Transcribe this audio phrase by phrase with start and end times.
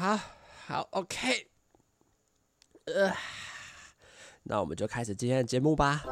[0.00, 0.16] 好，
[0.68, 1.48] 好，OK，
[2.84, 3.12] 呃，
[4.44, 6.04] 那我们就开始今天的节目吧。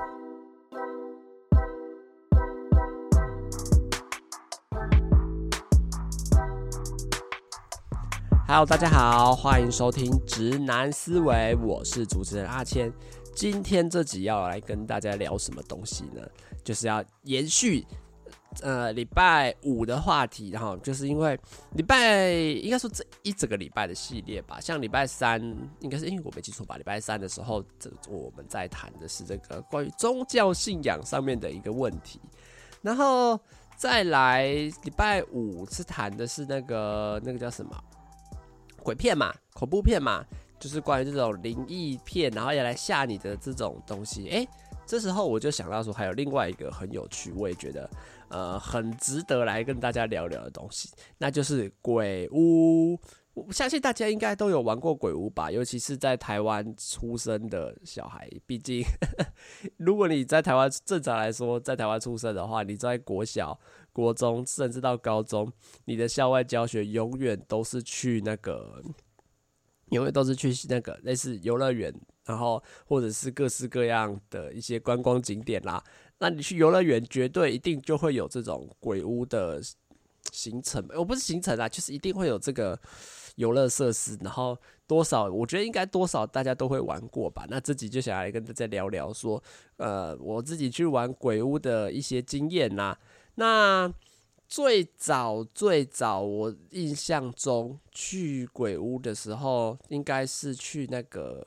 [8.49, 12.93] Hello，大家好，欢迎收听《直男思维》，我是主持人阿谦。
[13.37, 16.29] 今天这集要来跟大家聊什么东西呢？
[16.65, 17.87] 就是要延续
[18.63, 21.39] 呃礼拜五的话题，然后就是因为
[21.75, 25.41] 礼拜应该说这一整个礼拜的系列吧，像礼拜三
[25.81, 32.21] 应该是因为我没记错吧，礼拜三的时候，这我们在谈的是这个关于宗教信仰上面的一个问题，
[32.83, 33.39] 然后
[33.77, 37.73] 再来礼拜五是谈的是那个那个叫什么？
[38.83, 40.25] 鬼片嘛，恐怖片嘛，
[40.61, 44.29] 就是关于这种灵异片，然后要来吓你的这种东西。
[44.29, 44.47] 哎，
[44.87, 47.91] 这时候我就想到说，还有另外一个很有趣，我也觉得
[48.29, 52.99] 呃很值得来跟大家聊聊的东西，那就是鬼屋。
[53.35, 58.27] 我相信大家应该都有玩过鬼屋吧，尤其是在台湾出生的小孩。
[58.47, 58.83] 毕竟，
[59.77, 63.59] 如果你在台湾正常来说，在台湾出生的话，你在国小。
[63.93, 65.51] 国中甚至到高中，
[65.87, 68.83] 你的校外教学永远都是去那个，
[69.89, 71.91] 永远都是去那个类似游乐园，
[72.27, 75.83] 然后或者是各式各样的一些观光景点啦。
[76.19, 79.63] 那你去游乐园，绝对一定就会有这种鬼屋的
[80.33, 82.79] 行程，我不是行程啊，就是一定会有这个
[83.37, 84.19] 游乐设施。
[84.23, 87.47] 然后多少，我觉得应该多少大家都会玩过吧。
[87.51, 89.43] 那自己就想来跟大家聊聊说，
[89.77, 92.97] 呃，我自己去玩鬼屋的一些经验呐。
[93.35, 93.93] 那
[94.49, 101.47] 最早最早，我印象中去鬼屋的时候，应该是去那个。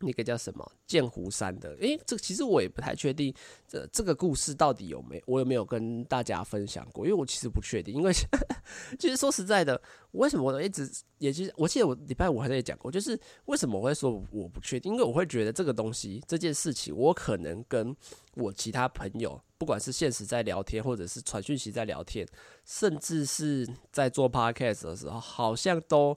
[0.00, 1.70] 那个叫什么剑湖山的？
[1.80, 3.34] 诶、欸，这其实我也不太确定，
[3.68, 7.04] 这这个故事到底有没我有没有跟大家分享过？
[7.04, 8.12] 因为我其实不确定，因为
[8.98, 9.80] 其实说实在的，
[10.12, 14.92] 为什么我一直也其实我记得我礼拜五还在讲过，就是为什么我会说我不确定？
[14.92, 17.94] 因为我会觉得这个东西这件事情，我可能跟
[18.34, 22.26] 我其他朋友，不管是现实在聊天，或者是传讯息在聊天，
[22.64, 26.16] 甚至是在做 podcast 的时候，好像都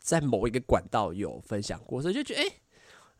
[0.00, 2.61] 在某一个管道有分享过，所以就觉得诶。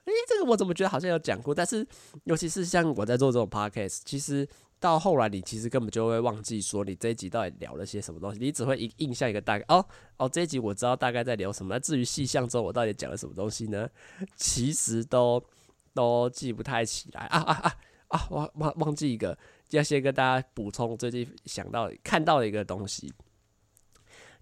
[0.05, 1.55] 诶、这个我怎么觉得好像有讲过？
[1.55, 1.87] 但是，
[2.25, 4.47] 尤其是像我在做这种 podcast，其实
[4.81, 9.65] 到后来你其实根本就会忘记说你这一集到底聊了些什么东西，你只会印印象一个大概。
[9.69, 9.85] 哦
[10.17, 11.75] 哦，这一集我知道大概在聊什么。
[11.75, 13.89] 那至于细项中我到底讲了什么东西呢？
[14.35, 15.43] 其实都
[15.95, 17.77] 都记不太起来啊啊啊
[18.09, 18.27] 啊！
[18.31, 19.39] 忘忘忘记一个，
[19.71, 23.13] 要先跟大家补充最近想到看到的一个东西。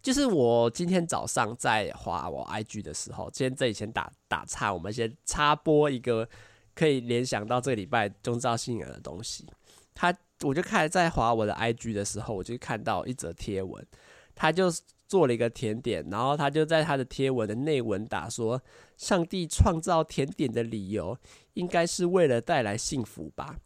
[0.03, 6.29] 就是我今天早上在划我 IG 的时候，今天这里先打打岔，我们先插播一个
[6.75, 9.47] 可以联想到这个礼拜宗教信仰的东西。
[9.95, 13.87] 他我就看在划我的 IG 的时候，我就看到一则贴文，
[14.35, 14.71] 他就
[15.07, 18.63] 做了一个甜点，然后他就在他的贴文的内文打说
[18.97, 21.19] ：“上帝创造甜点的理由，
[21.55, 23.57] 应该是为了带来幸福吧？”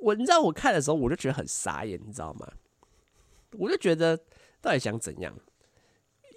[0.00, 2.46] 我你知道我看的时候，我就觉得很傻眼，你知道吗？
[3.58, 4.16] 我就觉得
[4.60, 5.34] 到底想怎样？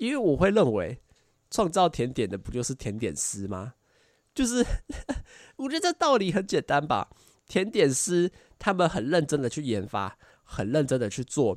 [0.01, 0.99] 因为我会认为，
[1.51, 3.75] 创造甜点的不就是甜点师吗？
[4.33, 4.65] 就是
[5.57, 7.11] 我觉得这道理很简单吧。
[7.47, 11.55] 甜点师他们很认真的去研发，很认真的去做，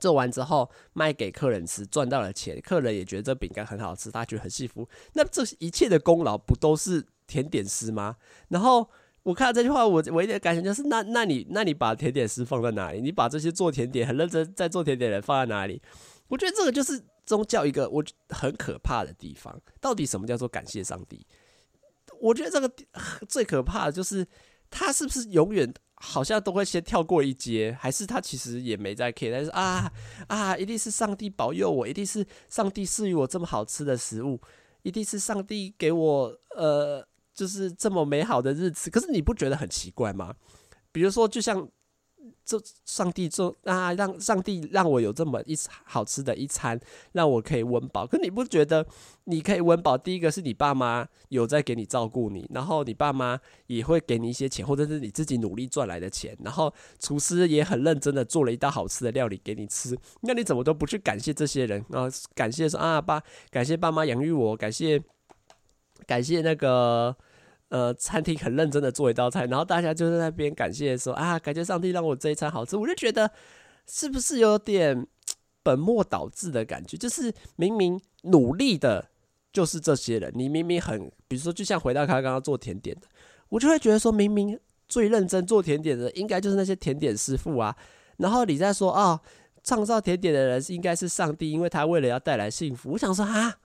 [0.00, 4.88] 做完之后卖给客人吃，赚到了钱，客人也觉得这饼干很好吃，他觉得很幸福。
[5.12, 8.16] 那这一切的功劳不都是甜点师吗？
[8.48, 8.88] 然后
[9.24, 13.02] 我看到这句话，我唯一的感觉就是，那那你那你把甜点师放在哪里？
[13.02, 15.82] 你把这些做甜点很认真在做甜点的人放在哪里？
[16.28, 17.04] 我觉得这个就是。
[17.32, 21.26] 宗教一个我很可怕的地方，到底什么叫做感谢上帝？
[22.20, 22.70] 我觉得这个
[23.26, 24.26] 最可怕的就是
[24.68, 29.30] 他是不是永远好像都会先跳过一阶，还是他其实也没在 K？
[29.30, 29.90] 但是啊
[30.28, 34.38] 啊，一定是上帝保佑我，一定是上帝赐予我这么好吃的食物，
[34.82, 38.90] 一定是上帝给我呃，就是这么美好的日子。
[38.90, 40.34] 可是你不觉得很奇怪吗？
[40.92, 41.66] 比如说，就像。
[42.44, 46.78] 这上帝做啊，让上帝让我有这么一好吃的一餐，
[47.12, 48.06] 让我可以温饱。
[48.06, 48.86] 可你不觉得
[49.24, 49.96] 你可以温饱？
[49.96, 56.36] 第一个是你爸妈有在给你照顾你，然后你爸妈也会给你一些钱，或者是你自己努力赚来的钱。
[56.44, 59.96] 然后厨师也很认真的做了一道好吃的料理给你吃。
[60.20, 61.84] 那你怎么都不去感谢这些人？
[61.88, 65.02] 然后感谢说啊，爸，感谢爸妈养育我，感谢
[66.06, 67.16] 感谢那个。
[67.72, 72.76] 呃，餐厅很认真的做一道菜，然后大家就在那边感谢说啊，感谢上帝让我这一餐好吃。
[72.76, 73.30] 我就觉得
[73.88, 75.06] 是不是有点
[75.62, 76.98] 本末倒置的感觉？
[76.98, 79.08] 就是明明努力的
[79.54, 83.08] 就是这些人，你明明很，比如说就像回到他刚刚做甜点的，
[83.48, 87.74] 我就会觉得说明明最认真做甜点的应该就是那些甜点师傅啊，
[88.18, 89.18] 然后你再说啊。
[89.64, 92.90] 创造甜点的人应该是上帝，因为他为了要带来幸福。
[92.90, 93.58] 我想说啊，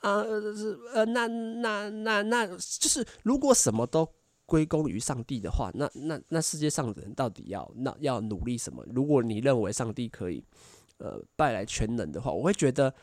[0.00, 4.08] 啊，是呃，那那那那就是如果什么都
[4.44, 8.84] 归功于上帝的话，那那那世界上的人到底要那要努力什么？
[8.94, 10.44] 如果你认为上帝可以
[10.98, 12.94] 呃带来全能的话，我会觉得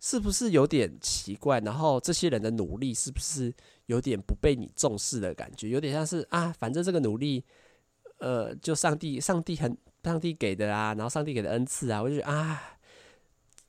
[0.00, 1.60] 是不是有点奇怪？
[1.60, 3.52] 然后这些人的努力是不是
[3.86, 5.68] 有点不被你重视的感觉？
[5.68, 7.44] 有点像是啊，反正这个努力。
[8.18, 12.78] 呃，就上帝，上帝很，上帝给的啊，然后上帝给的恩赐啊，我就觉得啊，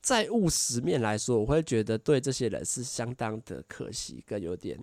[0.04, 4.78] 在务实面来说，我会觉得对这些人是相当的可惜，跟有点，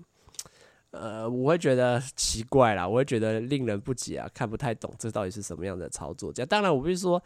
[0.90, 6.32] 呃，我会觉得奇怪啦，我会觉得令人不解啊，看不太懂这到底是什么样的操作。
[6.32, 7.22] 这样，当然，我必须说，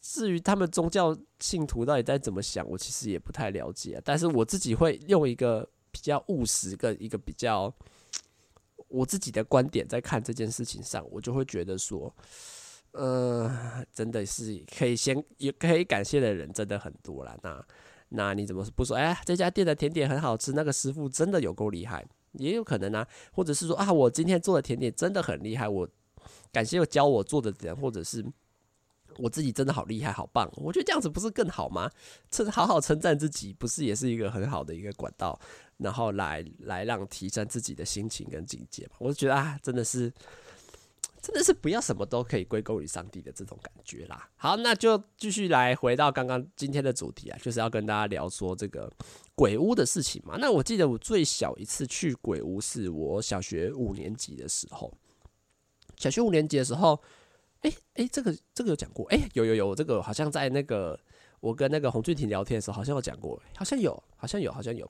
[0.00, 4.02] 至于他们宗教信徒到底在怎么想，我其实也不太了解啊。
[4.04, 7.72] 但是我自己会用一个比较务实跟一个比较。
[8.88, 12.14] 我自己的观点在看这件事情上，我就会觉得说，
[12.94, 17.38] 呃，真的是可以先也可以感谢的人真的很多了。
[17.42, 17.64] 那
[18.08, 18.96] 那你怎么不说？
[18.96, 23.06] 哎，这家店的甜点很好吃，那个师傅真的有够厉害，也有可能啊。
[23.32, 25.88] 或者是说啊，我今天做的甜点真的很厉害，我
[26.50, 28.24] 感谢我教我做的人，或者是。
[29.18, 30.50] 我自己真的好厉害，好棒！
[30.56, 31.88] 我觉得这样子不是更好吗？
[32.32, 35.38] 称好好称赞自己，不是也是一个很好的一个管道，
[35.76, 38.96] 然后来来让提升自己的心情跟境界嘛？
[38.98, 40.12] 我就觉得啊，真的是，
[41.24, 44.28] 真的是不要什么都可以归功于上帝的这种感觉啦。
[44.36, 48.92] 好，那就继续来回到刚刚今天的主题啊，就是要跟大家聊说这个
[49.34, 50.36] 鬼屋的事情嘛。
[50.38, 54.92] 那我记得我最小一次去鬼屋是我小学五年级的时候，
[55.96, 57.00] 小学五年级的时候。
[57.64, 61.00] 哎哎，这个这个有讲过，哎，有有有，这个好像在那个
[61.40, 64.86] 我跟那个洪俊廷聊天的时候，好像有讲过，好像有，好像有，好像有，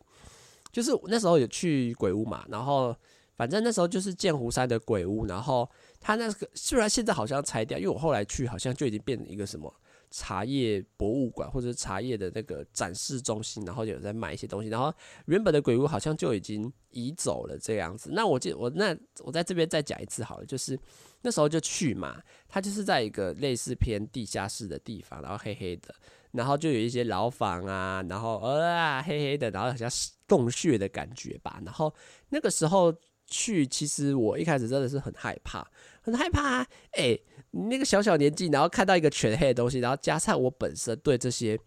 [0.73, 2.93] 就是那时候有去鬼屋嘛，然后
[3.37, 5.71] 反正那时候就是剑湖山的鬼屋，然后
[6.05, 9.75] 他那个虽然现在好像拆掉，因为我后来去好像就已经变成一个什么
[10.11, 14.93] 茶叶博物馆或者是茶叶的那个展示中心，然后有在卖一些东西，然后
[15.27, 18.11] 原本的鬼屋好像就已经移走了这样子。
[18.13, 20.79] 那我记我那我在这边再讲一次好了，就是。
[21.27, 25.95] 那时候就去嘛，它就是在一个类似偏地下室的地方，然后黑黑的，
[26.33, 29.89] 然后就有一些牢房啊，然后呃啊黑黑的，然后好像
[30.29, 31.63] 洞穴的感觉吧。
[31.65, 31.91] 然后
[32.29, 32.95] 那个时候
[33.27, 35.67] 去，其实我一开始真的是很害怕，
[36.05, 36.67] 很害怕啊。
[36.93, 37.19] 哎，
[37.51, 41.59] 那个小小年纪，然后看到一个全黑的东西，然后加上我本身对这些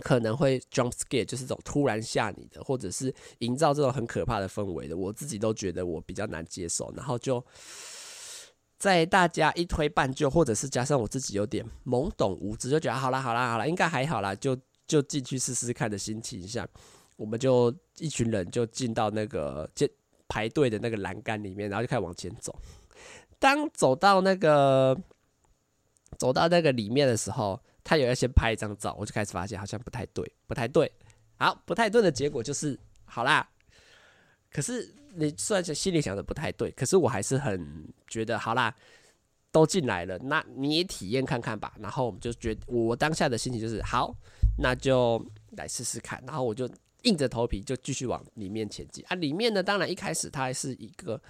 [0.00, 7.44] 可能会 jump scare，就是这种突然吓你的，或者是营造这种很可怕的氛围的，我自己都觉得我比较难接受，然后就。
[8.78, 16.66] 在大家一推半就，或者是加上我自己有点懵懂无知，就觉得好啦好啦好啦，应该还好啦，就就进去试试看的心情下，
[17.16, 19.70] 我们就一群人就进到那个
[20.28, 22.58] 排队的那个栏杆里面，然后就开始往前走。
[23.40, 24.96] 当走到那个
[26.16, 30.88] 走到那个里面的时候，他有要先拍一张照，我就开始发现好像不太对，不太对。
[31.36, 33.50] 好，不太对的结果就是好啦。
[34.52, 34.94] 可是。
[35.12, 38.72] 你虽然心里想的不太对，可是我还是很觉得好啦，
[39.50, 41.74] 都进来了，那你也体验看看吧。
[41.80, 44.14] 然后我们就觉，我当下的心情就是好，
[44.56, 45.20] 那就
[45.56, 46.22] 来试试看。
[46.24, 46.70] 然后我就
[47.02, 49.16] 硬着头皮就继续往里面前进啊。
[49.16, 51.20] 里面呢，当然一开始它还是一个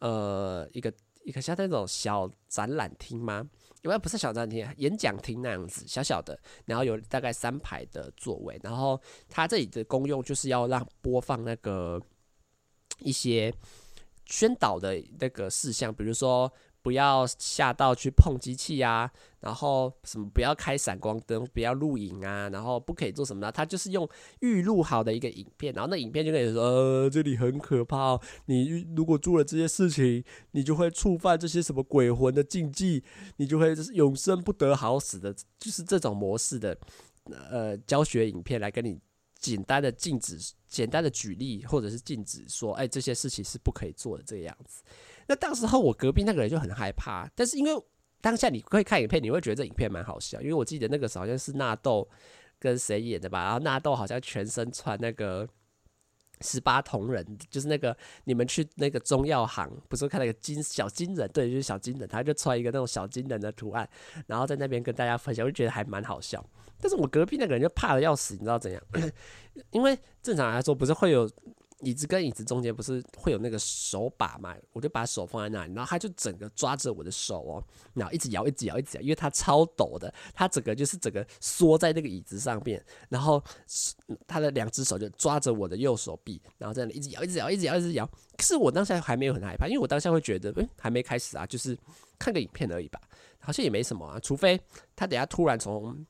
[0.00, 0.92] 呃一个
[1.30, 3.48] 一个像那种小展览厅吗？
[3.82, 8.60] 因为不是小展厅，演讲厅那样子小小的，然后有大概三排的座位。
[8.62, 11.98] 然后它这里的功用就是要让播放那个。
[13.02, 13.50] 一些
[14.26, 19.10] 宣导的那个事项，比如说不要下到去碰机器啊，
[19.40, 23.52] 然后什么不要开闪光灯，不要录影啊，然后不可以做什么呢？
[23.52, 24.08] 他就是用
[24.40, 33.04] 预录好的一个影片，然后那影片就跟你说，呃，这里很可怕，你如果做了这些事情，你就会触犯这些什么鬼魂的禁忌，
[33.36, 36.78] 你就会永生不得好死的，就是这种模式的
[37.50, 38.98] 呃教学影片来跟你。
[39.40, 44.82] 简单的禁止，简单的举例，或者是禁止说，哎，这些事情是不可以做的这个样子。
[45.30, 47.84] 那当时候我隔壁那个人就很害怕，但是因为
[48.20, 52.08] 当下你会看影片，你会觉得这影片蛮好笑，因为我记得那个时候好像是纳豆
[52.58, 55.48] 跟谁演的吧，然后纳豆好像全身穿那个
[56.40, 63.88] 十八铜人，就是那个你们去那个中药行，不是看那个金小金人，对，就是小金人，他就穿一个那种小金人的图案，
[64.26, 66.44] 然后在那边跟大家分享，我就觉得还蛮好笑。
[66.80, 68.82] 但是我隔壁那个人就怕得要死，你知道怎样？
[69.70, 71.30] 因为正常来说不是会有
[71.80, 74.54] 椅子跟椅子中间不是会有那个手把嘛？
[74.72, 83.42] 我就把手放在那里，然后他就整个抓着我的手哦，然后一直摇，一直摇，一直摇，因为他超抖的，他整个就是整个缩在那个椅子上面，然后
[84.26, 88.06] 他的两只手就抓着我的右手臂，然后在那里一直摇，一直摇，一直摇，一直摇。
[88.36, 91.76] 可是我当下还没有很害怕，因为我当下会觉得，嗯，还没开始啊，就是
[92.18, 93.00] 看个影片而已吧。
[93.38, 94.60] 好像也没什么啊，除非
[94.94, 96.04] 他等下突然从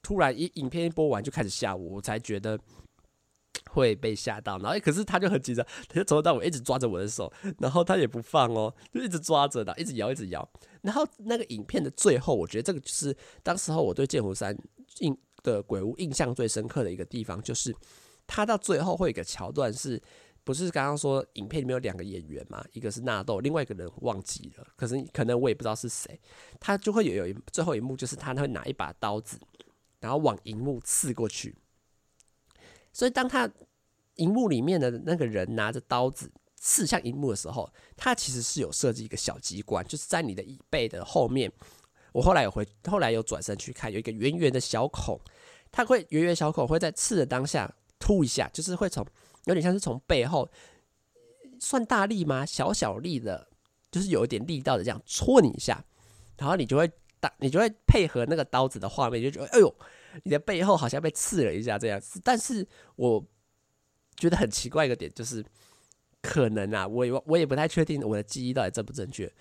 [0.00, 2.56] 突然一影片一播完就开始吓我，我才觉得
[3.70, 4.58] 会被吓到。
[4.58, 10.48] 然后可是他就很紧张，他就从头到尾一直抓着我的手，然后他也不放哦，就一直抓着的，一直摇，一直摇。
[10.82, 14.56] 然后那个影片的最后，我觉得这个就是当时候我对剑湖山
[15.00, 17.74] 印的鬼屋印象最深刻的一个地方，就是
[18.26, 20.02] 他到最后会有一个桥段是。
[20.44, 22.64] 不是刚刚说影片里面有两个演员嘛？
[22.72, 24.64] 一个是纳豆，另外一个人忘记了。
[24.76, 26.20] 可是可能我也不知道是谁。
[26.60, 29.40] 他就会有有一最后一幕，就是他会拿一把刀子，
[29.98, 31.52] 然后往荧幕刺过去。
[32.96, 33.46] 所以当他
[34.14, 41.52] 荧幕里面的那个人拿着刀子刺向荧幕的时候，他其实是有设计一个小机关，就是在你的椅背的后面。
[42.12, 45.20] 我后来有回，后来有转身去看，有一个圆圆的小孔，
[45.70, 49.06] 它会圆圆小孔会在刺的当下突一下，就是会从。
[49.44, 50.50] 有点像是从背后
[51.60, 52.46] 算大力吗？
[52.46, 53.46] 小小力的，
[53.90, 55.84] 就是有一点力道的这样戳你一下，
[56.38, 56.90] 然后你就会
[57.38, 59.74] 你就会配合那个刀子的画面，就觉得哎呦，
[60.24, 62.20] 你的背后好像被刺了一下这样子。
[62.22, 62.66] 但是
[62.96, 63.24] 我
[64.16, 65.44] 觉得很奇怪一个点就是，
[66.22, 69.32] 可能啊，我也我也不太确定我的记忆到底正不正确。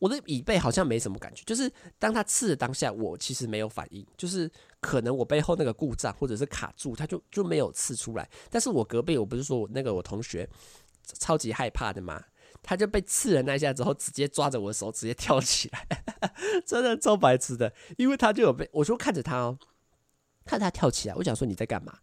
[0.00, 4.50] 我的椅背好像没什么感觉，就是当他刺的当下，我其实没有反应，就是
[4.80, 8.28] 可能我背后那个故障或者是卡住，他就就没有刺出来。
[8.50, 10.46] 但是我隔壁，我不是说我那个我同学
[11.04, 12.22] 超级害怕的嘛，
[12.64, 15.86] 他就被刺了那一下之后，直接抓着我的手，直接跳起来，
[16.66, 19.58] 真的超白痴的，因为他就有被，我就看着他哦，
[20.46, 21.98] 看他跳起来，我想说你在干嘛？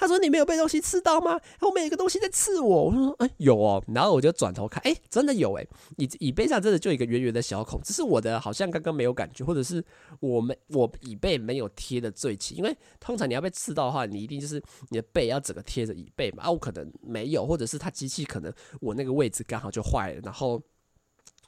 [0.00, 1.38] 他说：“你没有被东西刺到吗？
[1.58, 5.66] 后面有个东西在刺我。”我说：“哎，有哦。”然后我就转头看，哎，真的有哎，
[5.98, 9.84] 椅椅背上真的就一个圆圆的小孔，只是我的好像刚刚没有感觉，或者是
[10.18, 16.44] 我没我椅背没有贴的最齐，因为通常你要被刺到的话，你一定就是你的背要整个贴着椅背嘛。
[16.44, 20.62] 啊，我可能没有，或者是他机器可能我那个位置刚好就坏了，然后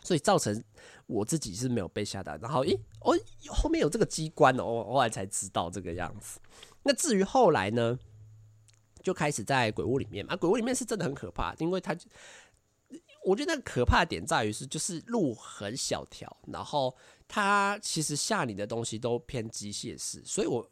[0.04, 0.62] 所以造成
[1.06, 2.36] 我自己是没有被吓到。
[2.36, 3.18] 然后，咦，哦，
[3.48, 6.38] 后面有这个机关哦，我后来才知道这个样子。
[6.82, 7.98] 那至于后来呢？
[9.02, 11.96] 就开始在鬼屋里面嘛，鬼屋里面是真的很可怕，因为它，
[13.24, 20.66] 我觉得那个可怕的点在于是，就是路很小条，然后它其实吓你的东西都偏机械式，所以我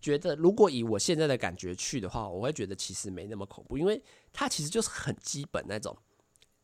[0.00, 5.96] 觉得如果以我现在的感觉去的话，我会觉得其实没那么恐怖，因为它其实就是很基本那种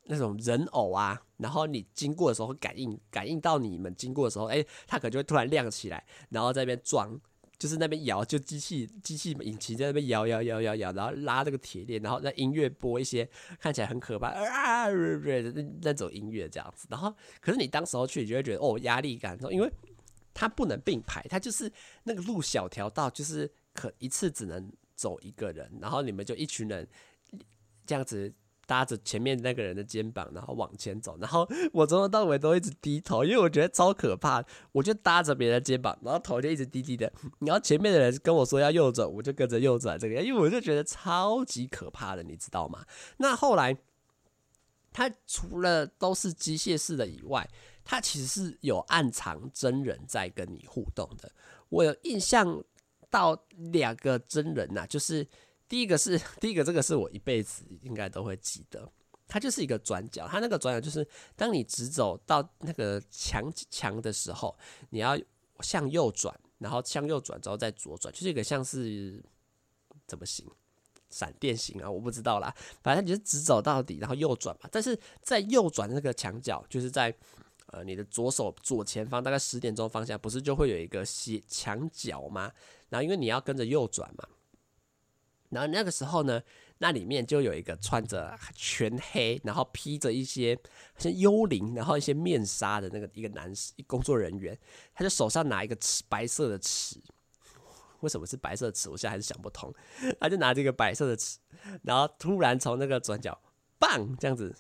[0.04, 7.20] 那种人偶啊，然后你经过的时候会感应感应到你们经过的时候，哎，它可能就会突然亮起来，然后在那边装。
[7.58, 16.86] 就是那边摇，就机器机器引擎在那边摇摇摇摇摇，然后拉那个铁链，然后那音乐播一些看起来很可怕啊那那种音乐这样子。
[16.90, 19.72] 然后，可是你当时候去，你就会觉得哦压力感，因为
[20.32, 21.70] 它不能并排，它就是
[22.02, 26.86] 那个路小条道，就是可一次只能走一个人，然后你们就一群人
[27.86, 28.32] 这样子。
[28.66, 34.44] 搭着前面那个人的肩膀，然后往前走，然后我从头到尾都一直低头，因为我觉得超可怕。
[34.72, 37.12] 我就搭着别人的肩膀，然后头就一直低低的。
[37.40, 42.84] 然后前面的人跟我说要右转，我就跟着右转，这个，因为我就觉得超级可怕的，你知道吗？
[43.18, 43.76] 那后来，
[44.92, 47.48] 他除了都是机械式的以外，
[47.84, 51.30] 他其实是有暗藏真人在跟你互动的。
[51.68, 52.62] 我有印象
[53.10, 55.26] 到两个真人呐、就是。
[55.68, 58.90] 第一个是第一个，这个是我一辈子应该都会记得。
[59.26, 64.54] 它就是一个转角，它那个转角就是当你直走到那个墙墙的时候，
[64.90, 65.18] 你要
[65.60, 69.24] 向右转，然后向右转之后再左转，就是一个像是
[70.06, 70.46] 怎么行
[71.08, 72.54] 闪电型啊，我不知道啦。
[72.82, 74.68] 反正你就是直走到底，然后右转嘛。
[74.70, 77.12] 但是在右转那个墙角，就是在
[77.68, 82.52] 呃你的左手左前方，大概十点钟方向，不是就会有一个斜墙角吗？
[82.90, 84.28] 然后因为你要跟着右转嘛。
[85.54, 86.42] 然后那个时候呢，
[86.78, 90.58] 那里面就有一个穿着全黑，然后披着一些
[90.98, 94.58] 像幽灵，然后一些面纱的那个一个男士工作人员，
[94.92, 97.00] 他就手上拿一个尺，白色的尺，
[98.00, 98.90] 为什么是白色的尺？
[98.90, 99.72] 我现在还是想不通。
[100.20, 101.38] 他就拿这个白色的尺，
[101.82, 103.40] 然后突然从那个转角，
[103.78, 104.54] 棒这样子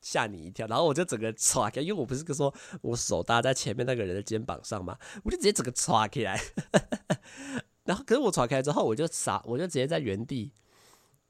[0.00, 6.40] 吓你一跳，然后我就整个唰开，因为我不是说我手搭在前面那个人的肩膀上嘛，我就直接整个唰开来。
[7.84, 10.52] 然后，可是我闯开之后，我就傻，我就直接在原地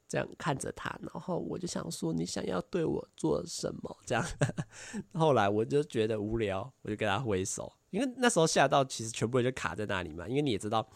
[0.07, 0.89] 这样看着他。
[1.01, 3.97] 然后我就想说，你想要对我做什么？
[4.05, 4.23] 这样。
[5.13, 7.71] 后来我就觉得无聊，我就跟他挥手。
[7.89, 10.27] 因为那时候吓到，其实全部人就卡在那里嘛。
[10.27, 10.87] 因为你也知道，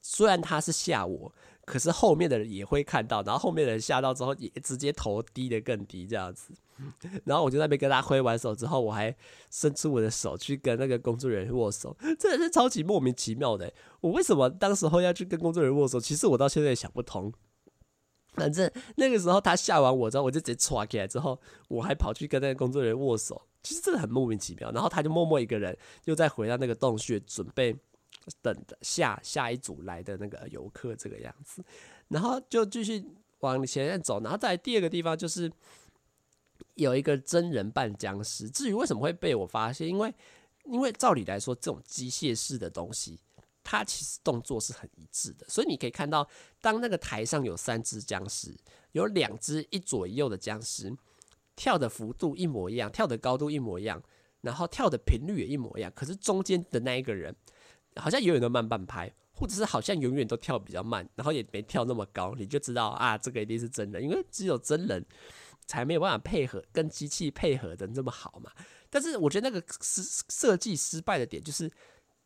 [0.00, 3.22] 虽然他是吓我，可是后面的人也会看到。
[3.22, 6.54] 然后后面的人吓到之后，也直接头低得更低，这样子。
[7.24, 9.14] 然后我就在那边跟他挥完手之后，我还
[9.50, 13.72] 伸出我的手去跟那个工作人员握手，真的是超级莫名其妙的。
[14.00, 16.00] 我为什么当时候要去跟工作人员握手？
[16.00, 17.32] 其实我到现在也想不通。
[18.34, 24.70] 反正那个时候他吓完我之后，我就直接唰起来之后，我还跑去跟那个工作人员握手，其实真的很莫名其妙。
[24.70, 27.74] 然后他就默默一个人又再回到那个洞穴，准备
[28.40, 31.64] 等下下一组来的那个游客这个样子，
[32.06, 33.04] 然后就继续
[33.40, 34.20] 往前面走。
[34.22, 35.50] 然后再第二个地方就是
[36.78, 38.48] 有一个真人扮僵尸。
[38.48, 40.14] 至于为什么会被我发现，因为
[40.64, 43.20] 因为照理来说，这种机械式的东西，
[43.62, 46.28] 它其实动作是很一致的，所以你可以看到，
[46.60, 48.56] 当那个台上有三只僵尸，
[48.92, 50.96] 有两只一左一右的僵尸。
[51.56, 54.00] 跳的幅度一模一样，跳的高度一模一样，
[54.42, 55.90] 然后跳的频率也一模一样。
[55.92, 57.34] 可是中间的那一个人，
[57.96, 65.04] 好像永远都慢半拍，或者是好像永远都跳比较慢，然后也没跳那么高，你就知道啊，这个一定是真人，因为只有真人
[65.68, 68.50] 才没有办法配合跟机器配合的这么好嘛。
[68.90, 71.70] 但是我觉得那个设设计失败的点就是，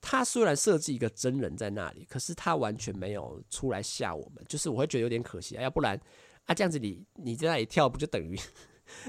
[0.01, 6.01] 他虽然设计一个真人在那里，可是他完全没有出来吓我们，就是我会觉得有点可惜啊，要不然
[6.47, 8.39] 啊这样子你你在那里跳不就等于？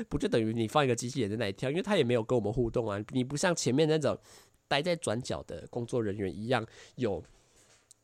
[0.07, 3.03] 不就等于你放一个机器人在那里跳，因为他也没有跟我们互动啊。
[3.09, 4.17] 你不像前面那种
[4.67, 7.21] 待在转角的工作人员一样，有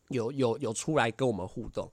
[0.10, 1.90] 有有有出来跟我们互动，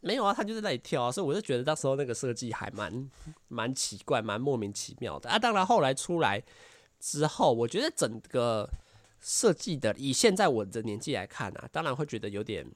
[0.00, 1.12] 没有啊，他就在那里跳啊。
[1.12, 3.10] 所以我就觉得那时候那个设计还蛮
[3.48, 5.38] 蛮奇怪，蛮莫名其妙的啊。
[5.38, 6.42] 当然后来出来
[7.00, 8.68] 之后，我觉得整个
[9.20, 12.66] 设计的，以现在我的年纪来看啊，当然会觉得有点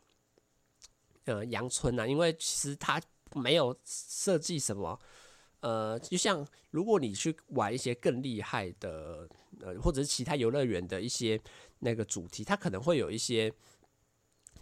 [1.24, 3.00] 呃阳春啊，因为其实他
[3.34, 4.98] 没有设计什么。
[5.60, 9.28] 呃，就像如果你去玩一些更厉害的，
[9.60, 11.38] 呃，或者是其他游乐园的一些
[11.80, 13.52] 那个主题，它可能会有一些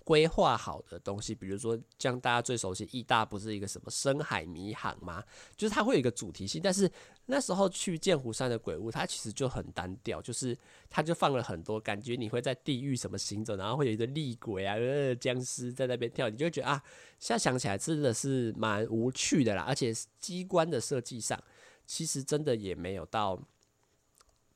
[0.09, 5.23] 规划好的东西，比如说像大家最熟悉，义大不是一个什么深海迷航吗？
[5.55, 6.91] 就是它会有一个主题性，但是。
[7.31, 10.57] 那时候去剑湖山的鬼屋，它其实就很单调，就是
[10.89, 16.83] 它就放了很多，感觉你会在地狱什么行走，然后会有一个厉鬼啊、呃、僵尸在那边跳，你就会觉得啊，
[17.19, 19.63] 现在想起来真的是蛮无趣的啦。
[19.69, 21.39] 而且机关的设计上，
[21.87, 23.39] 其实真的也没有到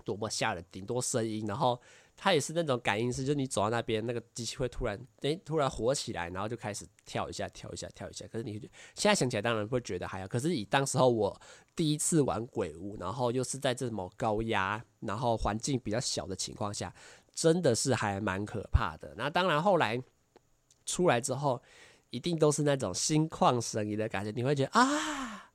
[0.02, 1.78] 多么吓人，顶多声音，然后。
[2.24, 8.24] 它也是那种感应式，就是你走到那边，那个机器会突然诶、突然活起来，然后就开始跳一下，跳一下，跳一下。
[8.28, 8.52] 可是你
[8.94, 10.28] 现在想起来，当然会觉得还好。
[10.28, 11.36] 可是以当时候我
[11.74, 16.94] 第一次玩鬼屋，然后又是在这么高压，然后环境比较小的情况下，
[17.34, 19.12] 真的是还蛮可怕的。
[19.16, 20.00] 那当然后来
[20.86, 21.60] 出来之后，
[22.10, 25.50] 一定都是那种心旷神怡的感觉，你会觉得啊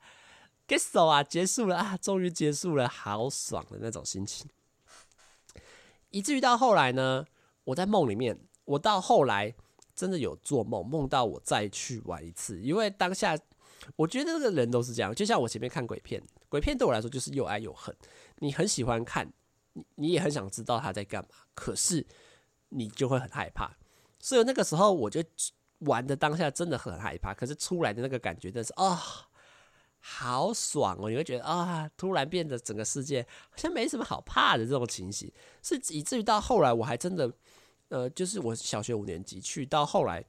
[0.67, 4.45] ，get so 啊，结束了啊，终于结束了，好爽的那种心情。
[6.11, 7.25] 以至于到后来呢，
[7.63, 9.53] 我在梦里面，我到后来
[9.95, 12.61] 真的有做梦，梦到我再去玩一次。
[12.61, 13.37] 因为当下
[13.95, 17.95] 我觉得这个人都是这样，就像我前面看鬼片，鬼片对我来说就是又爱又恨。
[18.39, 19.31] 你很喜欢看，
[19.73, 22.05] 你你也很想知道他在干嘛，可是
[22.69, 23.77] 你就会很害怕。
[24.19, 25.23] 所以那个时候我就
[25.79, 29.26] 玩的当下真的很害怕，可是出来的那个感觉真的是啊。
[30.09, 31.09] 好爽哦！
[31.09, 35.29] 你会觉得啊，突然变得整个世界好像没什么好怕的这种情形，
[35.61, 37.29] 是以至于到后来我还真的，
[37.89, 40.23] 呃，就是我小学五年级去到后来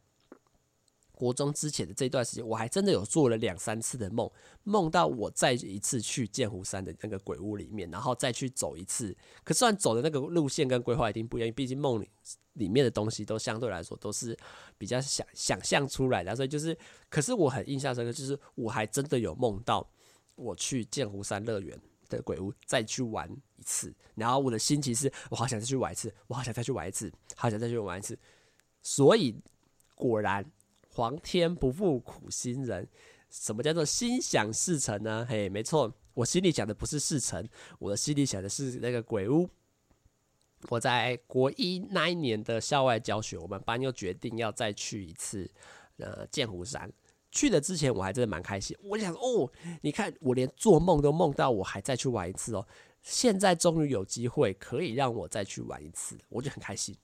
[1.19, 4.31] 国中之前的这段时间，我还真的有做了两三次的梦，
[4.63, 9.17] 梦到我再一次去剑湖山的那个鬼屋里面，然后再去走一次。
[9.43, 12.09] 可虽然走的那个路线跟规划一定不一样，毕竟梦里。
[12.55, 14.37] 里面的东西都相对来说都是
[14.77, 16.77] 比较想想象出来的，所以就是，
[17.09, 19.89] 可是我很印象深刻，就是我还真的有梦到
[20.35, 28.19] 我去剑湖山乐园的鬼屋再去玩一次，然后我的心情是我好想再去玩一次，我好想再去玩一次，好想再去玩一次。
[28.83, 29.41] 所以
[29.95, 30.45] 果然，
[30.99, 32.89] 皇天不负苦心人，
[33.31, 35.25] 什么叫做心想事成呢？
[35.31, 39.49] 嘿，没错，我心里想的不是事成，我的心里想的是那个鬼屋。
[40.71, 45.49] 我在国一那一年的校外教学，我们班又决定要再去一次，
[45.99, 46.93] 呃，剑湖山。
[47.31, 49.49] 去的之前我还真的蛮开心，我想哦，
[49.83, 52.67] 你看我连做梦都梦到我还再去玩一次哦，
[53.03, 56.97] 现在终于有机会可以让我再去玩一次，我就很开心。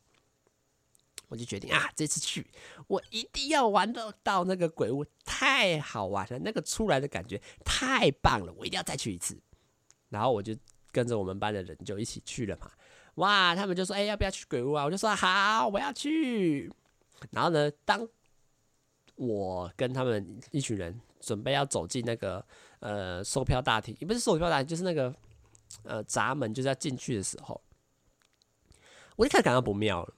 [1.28, 2.46] 我就决定啊，这次去
[2.86, 9.40] 我一定要玩得到那个鬼屋，太好玩了，那个出来的感觉太棒了，我一定要再去一次。
[10.10, 10.54] 然后我就
[10.92, 12.70] 跟着我们班的人就一起去了嘛。
[13.16, 13.54] 哇！
[13.54, 16.68] 他们就说：“哎、要不要去鬼屋啊？”我就说：“好，我要去。”
[17.30, 18.06] 然后呢，当
[19.14, 22.44] 我跟他们一群人准备要走进那个
[22.80, 25.14] 呃售票大厅，也不是售票大厅，就是那个
[25.84, 27.62] 呃闸门，就是要进去的时候，
[29.14, 30.14] 我一看感到不妙了。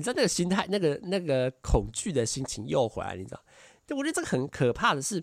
[0.00, 3.40] 你知道那个心态，那个那个恐惧的心情又回来，你知道？
[3.86, 5.22] 就我觉得这个很可怕的是，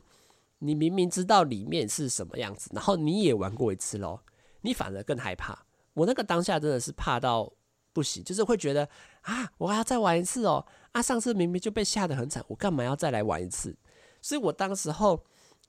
[0.60, 4.20] 你明明知道里面是什么样子，然后你也玩过一次喽，
[4.62, 5.66] 你反而更害怕。
[5.94, 7.52] 我那个当下真的是怕到
[7.92, 8.88] 不行，就是会觉得
[9.22, 10.64] 啊，我还要再玩一次哦！
[10.92, 13.76] 啊，上次明明就被吓得很惨，我干嘛要再来玩一次？
[14.22, 15.24] 所以我当时候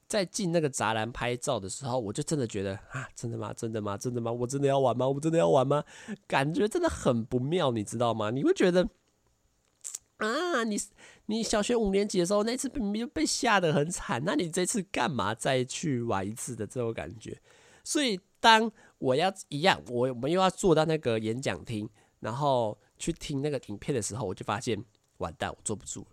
[0.06, 3.54] 在进那个栅栏拍照的时候，我就真的觉得啊，真的吗？
[3.54, 3.96] 真的吗？
[3.96, 4.30] 真的吗？
[4.30, 5.08] 我真的要玩吗？
[5.08, 5.82] 我真的要玩吗？
[6.26, 8.30] 感觉真的很不妙，你知道吗？
[8.30, 8.86] 你会觉得
[10.18, 10.76] 啊，你
[11.26, 17.40] 你小学五年级的时候那次明明就被吓得很惨，那你这次干嘛再去玩一次的这种感觉？
[17.82, 21.88] 所以当我要一样，我我们又要坐到那个演讲厅，
[22.20, 24.84] 然后去听那个影片的时候，我就发现
[25.18, 26.06] 完蛋，我坐不住。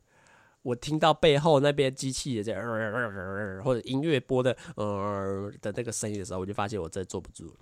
[0.62, 7.56] 我听到背后那边机器的在、呃，或者音乐播的呃的那个声音的时候，我就发现我真的坐不住，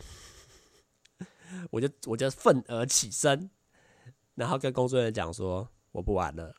[1.71, 3.49] 我就我就愤而起身，
[4.35, 6.53] 然后跟工作人员讲说我不玩了。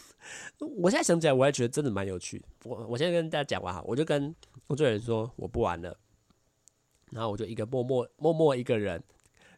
[0.78, 2.42] 我现在想起来，我还觉得真的蛮有趣。
[2.64, 4.34] 我我现在跟大家讲完哈，我就跟
[4.66, 5.94] 工作人员说我不玩了，
[7.10, 9.04] 然后我就一个默默默默一个人。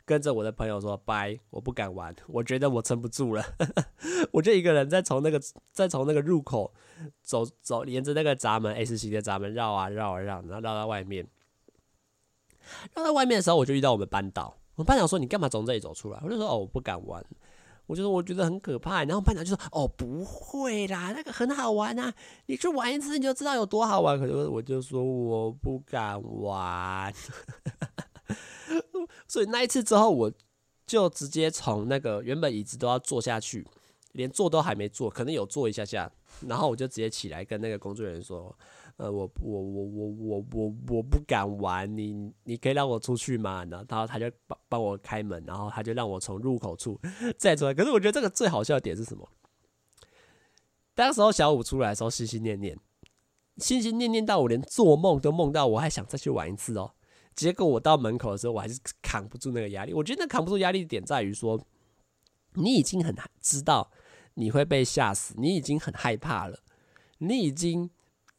[0.05, 3.45] 跟着我的朋友说拜，我不敢玩，我觉得我撑不住了，
[4.33, 6.75] 我就一个人在从那个再从那个入口
[7.23, 11.25] 走走，沿着那个闸门 S 型的闸门绕啊绕啊绕，然后绕到外面。
[12.97, 14.57] 绕到外面的时候，我就遇到我们班导。
[14.75, 17.25] 我们班长说：“你干嘛从这里走出来？”我就说：“哦，我不敢玩。”
[17.87, 22.13] 我就说：“我觉得很可怕。”然后班长就说：“哦，不会啦，那个很好玩啊，
[22.47, 27.13] 你去玩一次你就知道有多好玩。”可是我就说：“我不敢玩。”
[29.27, 30.33] 所以那一次之后，我
[30.87, 33.67] 就直接从那个原本椅子都要坐下去，
[34.13, 36.11] 连坐都还没坐，可能有坐一下下，
[36.47, 38.57] 然后我就直接起来跟那个工作人员说
[38.97, 47.01] ：“呃，我我我我我我我不敢玩，你你可以让我出去吗？”然后他就帮帮我开门，然后他就让我从入口处
[47.37, 47.75] 再出来。
[47.75, 49.29] 可是我觉得这个最好笑的点是什么？
[50.95, 52.79] 当时候小五出来的时候，心心念念，
[53.57, 56.93] 心心念念到我连做梦都梦到我还想再去玩一次哦。
[57.35, 59.95] 结果我到门口的时候，我还是扛不住那个压力。
[59.95, 61.59] 我觉得扛不住压力的点在于说，
[62.53, 63.91] 你已经很知道
[64.35, 66.59] 你会被吓死，你已经很害怕了，
[67.19, 67.89] 你已经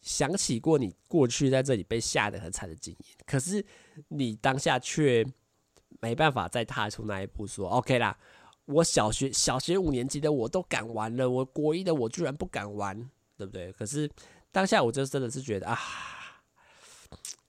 [0.04, 3.18] 想起过你过去在这里被吓得很惨的经验。
[3.26, 3.66] 可是
[4.10, 5.26] 你当下却
[6.00, 8.16] 没办法再踏出那一步，说 OK 啦，
[8.66, 12.96] 我小学小学五年级的我都敢玩了，我国一的我居然不敢玩，
[13.36, 13.72] 对不对？
[13.72, 14.08] 可是
[14.52, 15.80] 当下我就真的是觉得啊。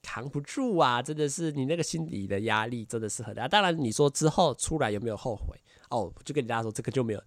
[0.06, 1.02] 扛不住啊！
[1.02, 3.48] 真的是你那个心理的压力真的是很大。
[3.48, 5.58] 当然，你说之后出来有没有后悔？
[5.90, 7.24] 哦，就跟大家说，这个就没有，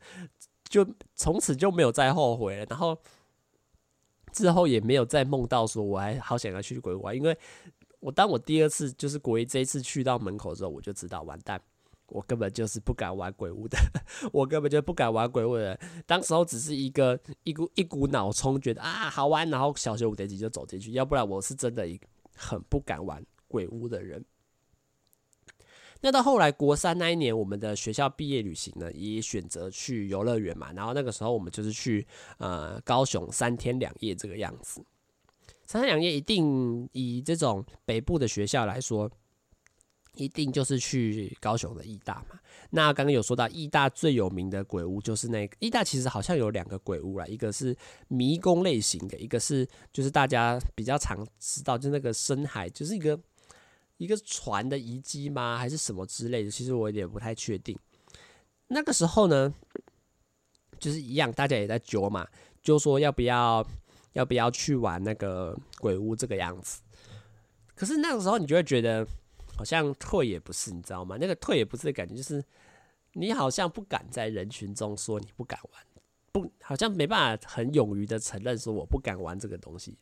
[0.70, 2.66] 就从此就没有再后悔了。
[2.70, 2.98] 然后
[4.38, 7.38] 之后也没有再梦到说我还好想要去鬼屋玩，因为
[8.00, 11.60] 我当我第二次就是国一这一次去到门口之后，我就知道完蛋，
[12.10, 13.78] 我根本就是不敢玩鬼屋的，
[14.32, 15.80] 我根本就不敢玩鬼屋的。
[16.06, 21.88] 当时候只是一个一股一股脑冲，觉得啊好玩，然后小学五年级就走进去，要不然我是真的。
[22.40, 24.24] 很不敢玩鬼屋的人，
[26.02, 30.72] 那到后来国三那一年，我们的学校毕业旅行呢，也选择去游乐园嘛。
[30.74, 32.06] 然后那个时候我们就是去
[32.38, 34.84] 呃高雄三天两夜这个样子。
[35.66, 39.10] 三天两夜一定以这种北部的学校来说，
[40.14, 42.40] 一定就是去高雄的义大嘛。
[42.70, 47.76] 那刚刚有说到义大最有名的鬼屋就是那个义大，其实好像有两个鬼屋啦，一个是
[48.08, 53.20] 迷宫类型的，一个是就是大家比较常知道，就那个深海，就是一个
[53.98, 55.58] 一个船的遗迹吗？
[55.58, 56.50] 还是什么之类的？
[56.50, 57.78] 其实我有点不太确定。
[58.68, 59.54] 那个时候呢，
[60.80, 62.28] 就是一样，大家也在揪嘛，
[62.62, 63.66] 就说要不要
[64.14, 66.82] 要不要去玩那个鬼屋这个样子。
[67.76, 69.08] 可是那个时候你就会觉得。
[69.58, 71.18] 好像退也不是，你知道吗？
[71.20, 72.46] 那个退也不是的感觉，就是
[73.14, 75.84] 你好像不敢在人群中说你不敢玩，
[76.32, 79.98] 不，好像没办法很勇于的承认说我不敢玩这个东西。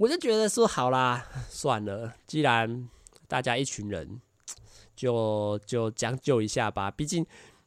[0.00, 2.88] 我就觉得说好啦， 算了，既然
[3.28, 4.18] 大家一群人，
[4.96, 7.24] 就就将就一下吧，毕竟。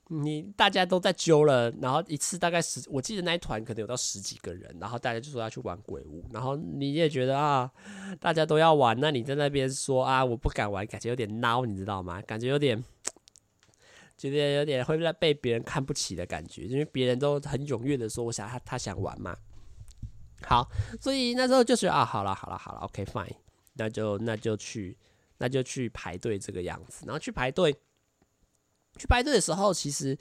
[0.09, 7.71] 你大家都在揪了，然后一次大概十，我记得那一团可能有到十几个人，然后大家就说要去玩鬼屋，然后你也觉得啊，
[8.19, 12.21] 大家都要玩，那你在那边说啊，我不敢玩，感觉有点孬，你知道吗？
[12.23, 12.83] 感觉有点，
[14.17, 19.35] 觉得有点会被别人看不起的感觉，因为别人都很踊跃的说，我想他他想玩嘛。
[20.45, 23.35] 好，所以那时候就是啊，好了好了好了，OK fine，
[23.73, 24.97] 那就那就去
[25.37, 27.75] 那就去排队这个样子，然后去排队。
[28.95, 30.15] 去排队的时候，其实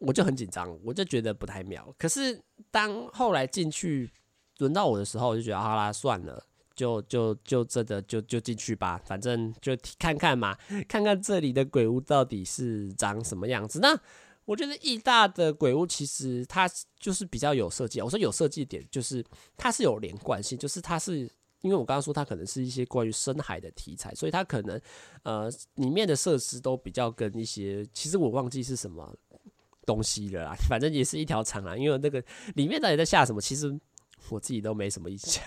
[0.00, 1.90] 我就很紧张，我就觉得不太妙。
[1.98, 2.38] 可是
[2.70, 4.12] 当后来进去
[4.58, 10.54] 轮到我的时候，我就觉得好啦，算了，就就就这个就就进去吧，反正就看看嘛，
[10.86, 13.80] 看看这里的鬼屋到底是长什么样子。
[13.80, 13.98] 那
[14.46, 16.66] 我觉得义大的鬼屋其实它
[16.98, 18.00] 就是比较有设计。
[18.00, 19.22] 我说有设计点，就是
[19.58, 21.30] 它是有连贯性，就是它是。
[21.62, 24.80] 因为我刚刚说它可能是一些关于深海的题材，所以它可能
[25.24, 29.12] 呃里面的设施都比较跟一些，其实我忘记是什么
[29.84, 31.76] 东西了啦，反正也是一条长廊。
[31.76, 32.22] 因为那个
[32.54, 33.76] 里面到底在下什么，其实
[34.28, 35.42] 我自己都没什么印象。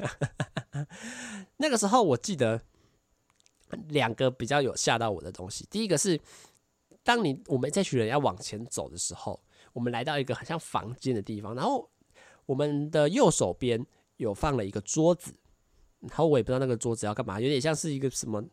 [1.58, 2.60] 那个时候我记得
[3.88, 5.66] 两个比较有吓到我的东西。
[5.70, 6.20] 第一个是，
[7.04, 9.42] 当你我们这群人要往前走的时候，
[9.74, 11.90] 我们来到一个很像房间的地方，然后
[12.46, 13.86] 我们的右手边
[14.18, 15.34] 有放了一个桌子，
[16.02, 18.44] 然后我也不知道那个桌子要干嘛，有点像是一个什么。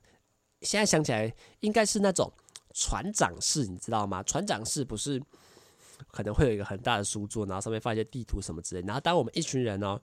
[0.62, 2.32] 现在想起来，应该是那种
[2.72, 4.22] 船长室，你知道吗？
[4.22, 5.22] 船长室不是
[6.10, 8.80] 可能会有一个很大的书桌，然后上面放一些地图什么之类。
[8.86, 10.00] 然后当我们一群人哦，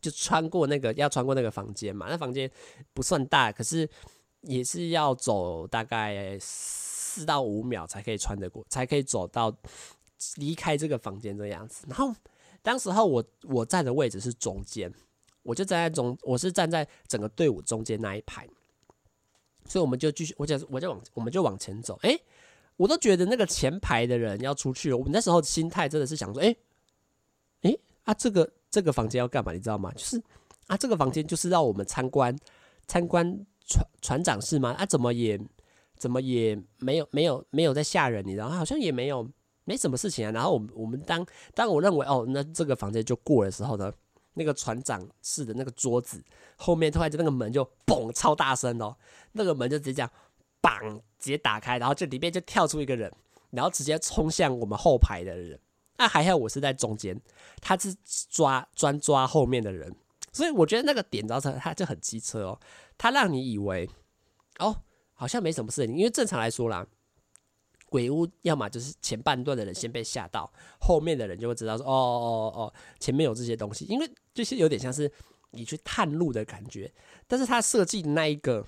[0.00, 2.50] 就穿过那个要穿过那个房间嘛，那房间
[2.92, 3.88] 不算大，可是
[4.42, 6.36] 也是要走大概
[7.16, 9.54] 四到五秒才可以穿得过，才可以走到
[10.36, 11.86] 离开这个房间这样子。
[11.88, 12.14] 然后
[12.60, 14.92] 当时候我我站的位置是中间，
[15.42, 18.46] 我就站在中，我是站在整个队伍中间那一排。
[19.64, 21.98] 所以我们就继续，我就，我就往，我们就往前走。
[22.02, 22.16] 哎，
[22.76, 24.96] 我都觉得那个前排的人要出去了。
[24.96, 26.54] 我们那时候心态真的是想说，哎，
[27.62, 29.52] 哎，啊，这个这个房间要干嘛？
[29.52, 29.90] 你知道吗？
[29.92, 30.22] 就是
[30.68, 32.36] 啊，这个房间就是让我们参观
[32.86, 33.26] 参观
[33.66, 34.70] 船船长室吗？
[34.78, 35.36] 啊，怎么也
[35.96, 38.48] 怎么也没有没有没有在吓人，你知道？
[38.48, 39.28] 好像也没有
[39.64, 40.30] 没什么事情啊。
[40.30, 43.92] 然后我们我们当当我认为哦，那这个房间就过的时候呢，
[44.34, 46.22] 那个船长室的那个桌子
[46.56, 48.96] 后面突然间那个门就嘣超大声哦，
[49.32, 50.10] 那个门就直接这样
[50.62, 53.12] 砰直接打开，然后这里面就跳出一个人，
[53.50, 55.58] 然后直接冲向我们后排的人。
[55.98, 57.18] 那还好我是在中间，
[57.62, 57.96] 他是
[58.28, 59.94] 抓专抓后面的人，
[60.30, 62.60] 所以我觉得那个点着车他就很机车哦，
[62.98, 63.88] 他让你以为
[64.58, 64.76] 哦
[65.16, 66.86] 好像没什么事情，因为正常来说啦。
[67.88, 75.10] 鬼屋要么就是前半段的人先被吓到，后面的人就会知道说哦哦哦，前面有这些东西，因为就是有点像是
[75.52, 76.92] 你去探路的感觉。
[77.28, 78.66] 但是他设计那一个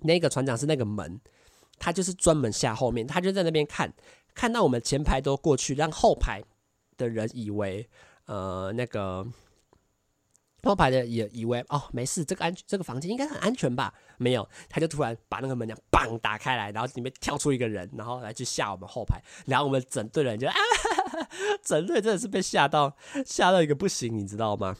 [0.00, 1.20] 那个船长是那个门，
[1.78, 3.94] 他就是专门吓后面，他就在那边看，
[4.34, 6.42] 看到我们前排都过去，让后排
[6.96, 7.88] 的人以为
[8.26, 9.24] 呃那个。
[10.64, 13.94] 后排的也以为哦没事，这个安这个房间应该很安全吧？
[14.18, 20.54] 没有，他就突然把那个门这样砰打开来，然后里面跳出一个人，然后来去吓我们后排，然后我们整队人就啊，
[21.64, 22.94] 整队真的是被吓到
[23.24, 24.76] 吓到一个不行，你知道吗？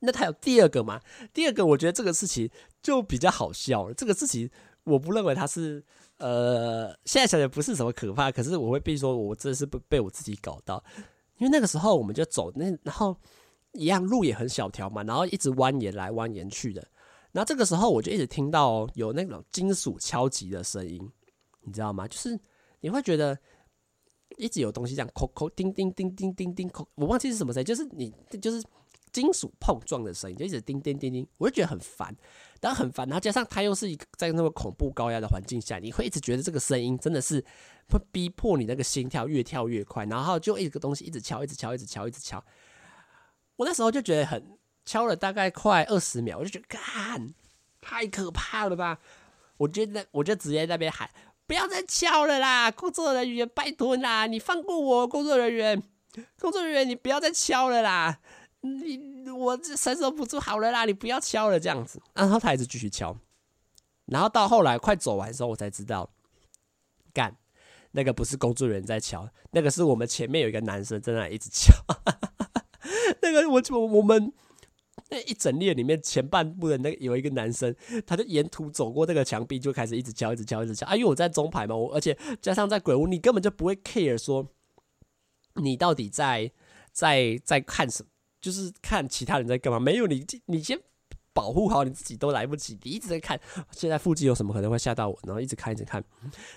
[0.00, 1.00] 那他有第二个吗？
[1.32, 2.48] 第二个我觉得这个事情
[2.80, 3.94] 就比较好笑了。
[3.94, 4.48] 这个事情
[4.84, 5.84] 我不认为他是
[6.18, 10.84] 呃，现在想想不是什么可怕，可是我会被说我真的是被被我自己搞到，
[11.38, 13.16] 因为那个时候我们就走那然后。
[13.74, 16.86] 一样路也很小条嘛，然后一直蜿蜒来蜿蜒去的。
[17.32, 21.10] 然后这个时候我就一直听到有那种金属敲击的声音，
[21.62, 22.06] 你知道吗？
[22.06, 22.38] 就是
[22.80, 23.36] 你会觉得
[24.36, 28.62] 一直有东西这样扣扣叮叮叮叮叮叮扣，我忘记是什么声，就是你就是
[29.10, 32.14] 金属碰撞的声音，就一直叮叮叮叮，我就觉得很烦，
[32.60, 37.44] 然后很烦，然后加上它又是一个在那么恐怖高压的环境下，你会一直觉得这个声音真的是
[37.88, 42.44] 会逼迫你那个心跳越跳越快，然后就一个东西一直敲，一直敲，一直敲，一直敲。
[43.56, 47.34] 我那时候就觉得很敲了大概快二十秒，我就觉得干
[47.80, 48.98] 太可怕了吧！
[49.58, 51.08] 我觉得我就直接在那边喊：
[51.46, 55.82] 不要再敲了啦，工作人员，拜托啦，你放过我，工作人员，
[56.40, 58.18] 工作人员，你不要再敲了啦！
[58.62, 62.00] 你我这承受不住，好了啦，你不要敲了，这样子。
[62.14, 63.16] 然后他还是继续敲，
[64.06, 66.10] 然后到后来快走完的时候，我才知道，
[67.12, 67.36] 干
[67.92, 71.72] 那个不是工作人员在敲，那个是我们前面有一个男生在那一直敲。
[73.24, 74.32] 那个我我我们
[75.08, 77.74] 那一整列里面前半部的那个有一个男生，
[78.06, 80.86] 他就沿途走过那个墙壁，就开始一直敲，一直敲，一直敲。
[80.86, 84.46] 啊，因为我在中排嘛，我而且加上在鬼屋，你根本就不会 care 说
[85.54, 86.50] 你到底在
[86.92, 88.08] 在在看什么，
[88.40, 89.80] 就是看其他人在干嘛。
[89.80, 90.78] 没有你，你先
[91.32, 93.40] 保护好你自己都来不及，你一直在看
[93.72, 96.02] 现在附近有什么可能会吓到我，然后一直看一直看，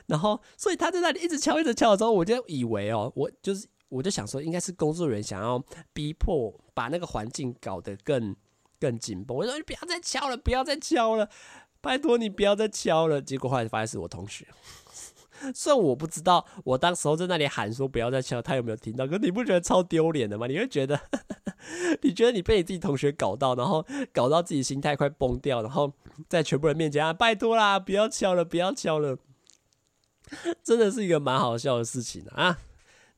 [0.06, 3.68] 然后所以他在那里一直敲一直敲的时候，我就以为哦，我就是。
[3.90, 8.36] 我就想说，应该是工作人员想要逼迫把那个环境搞得更
[8.80, 9.38] 更紧绷。
[9.38, 11.30] 我说：“你不要再敲了，不要再敲了，
[11.82, 14.48] 拜托你不要再敲了。”结果后来发现是我同学。
[15.54, 19.06] 虽然我不知道，我当时候在那里喊说不要再敲，他有没有听到？
[19.06, 20.48] 可你不觉得超丢脸的吗？
[20.48, 21.00] 你会觉得，
[22.02, 25.94] 你觉得你被你自己同学搞到，然后搞到自己心态快崩掉，然后
[26.28, 29.18] 在全部人面前啊，拜托啦，不要敲了，不要敲了，
[30.64, 32.58] 真的是一个蛮好笑的事情啊。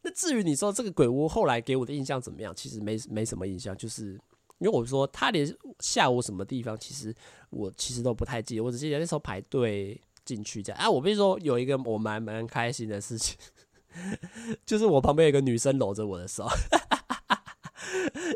[0.01, 2.53] 那至于你说这个鬼屋后来给我的印象怎么样？
[2.55, 4.13] 其实没没什么印象，就是
[4.59, 5.45] 因为我说他连
[5.79, 7.13] 下午什么地方，其实
[7.49, 10.81] 我其实都不太记得，我只记得那时候排队进去这样。
[10.81, 13.37] 啊，我跟你说有一个我蛮蛮开心的事情，
[14.65, 16.47] 就是我旁边有个女生搂着我的手。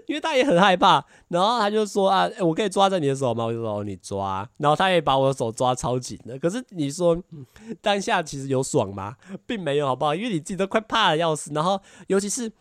[0.08, 3.46] 因为他也很害怕，然后他就说啊，我可以抓着你的手吗？
[3.46, 4.48] 我就说，你抓。
[4.58, 6.38] 然后他也把我的手抓超紧的。
[6.40, 7.22] 可是你说
[7.82, 9.16] 当下其实有爽吗？
[9.46, 10.14] 并没有，好不好？
[10.16, 11.52] 因为你自己都快怕的要死。
[11.54, 12.52] 然后尤其是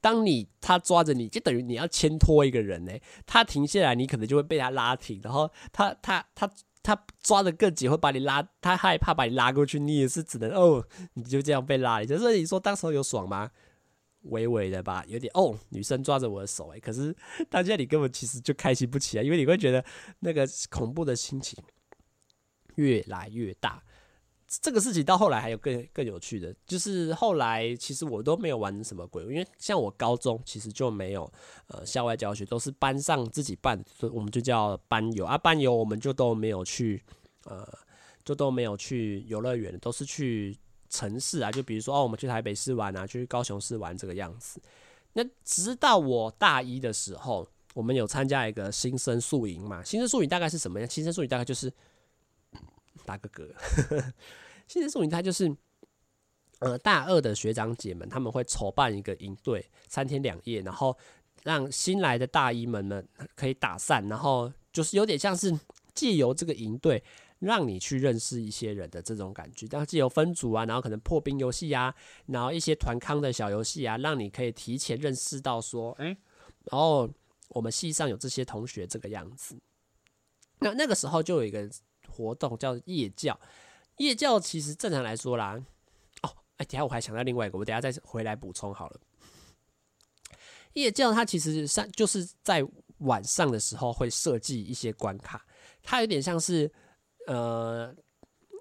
[0.00, 2.92] 当你他抓着你，就等于你要牵拖一个人呢。
[3.26, 6.50] 他停下来，你可能就会被他拉停，然后他他他
[6.82, 8.46] 他抓得更紧，会把你拉。
[8.60, 12.04] 他害怕把你拉过去，你也是只能哦，你就这样被拉。
[12.04, 13.50] 就是你说当时候有爽吗？
[14.28, 17.14] 微微的吧，有点哦，女生抓着我的手哎，可是
[17.48, 19.84] 当下你根本其实就开心不起来，因为你会觉得
[20.20, 21.62] 那个恐怖的心情
[22.76, 23.82] 越来越大。
[24.62, 31.28] 这个事情到后来还有更更有趣的，就是后来其实我都没有玩什么鬼，因为像我高中其实就没有
[31.66, 37.02] 呃校外教学，都是班上自己办，所以我们就叫班游啊，班游我们就都没有去
[37.44, 37.66] 呃，
[38.24, 40.56] 就都没有去游乐园，都是去。
[40.88, 44.60] 城市啊，就比如说哦，我们去台北市玩啊，去高雄市玩这个样子。
[45.12, 49.82] 那直到我大一的时候，我们有参加一个新生宿营嘛。
[49.82, 50.88] 新生宿营大概是什么样？
[50.88, 51.72] 新生宿营大概就是
[53.04, 53.50] 打个嗝。
[54.68, 55.54] 新生宿营它就是
[56.58, 60.96] 呃大二的学长姐们他们会筹办一个营队，三天两夜，然后
[61.44, 65.58] 让新来的大一们们可以打散，然后就是有点像是
[65.94, 67.02] 借由这个营队。
[67.38, 71.94] 让你去认识一些人的这种感觉，但是既有分组啊，然后可能破冰游戏啊，
[72.26, 76.06] 然后一些团康的小游戏啊，让你可以提前认识到说，哎，
[76.70, 77.08] 然后
[77.50, 79.58] 我们系上有这些同学这个样子。
[80.60, 81.70] 那那个时候就有一个
[82.08, 83.38] 活动叫夜教，
[83.98, 85.62] 夜教其实正常来说啦，
[86.22, 89.00] 哦，哎，等下我还想到另外一个，我等下再回来补充好了。
[90.72, 92.66] 夜教它其实上就是在
[93.00, 95.44] 晚上的时候会设计一些关卡，
[95.82, 96.72] 它有点像是。
[97.26, 97.94] 呃，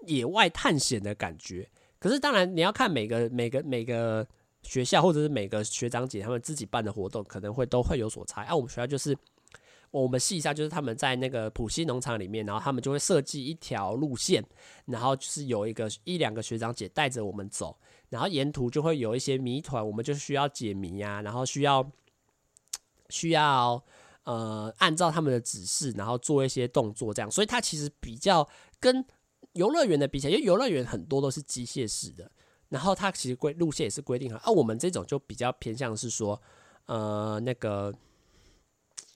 [0.06, 1.70] 野外探险的感觉。
[2.00, 4.28] 可是当然，你要看每个每个每个
[4.62, 8.44] 学校或者是每个学长姐他们自己办的活动，可能会都会有所差。
[8.44, 9.18] 啊，我们学校就是
[9.92, 14.44] 我们系下就是他们在那个埔心农场里面，然后他们就会设计一条路线，
[14.86, 17.76] 然后就是有一个一两个学长姐带着我们走，
[18.10, 21.90] 然后沿途就会有一些谜团，我们就需要解谜啊，然后需要
[23.10, 23.84] 需要。
[24.26, 28.48] 呃，按照他们的指示，然后做一些动作，这样，所以它其实比较
[28.80, 29.06] 跟
[29.54, 32.32] 游乐园的比起来，因为游乐园很多都是机械式的，
[32.70, 36.42] 然后它其实规路线也是规定好，而、啊、我们这种就比较偏向是说，
[36.88, 37.94] 呃，那个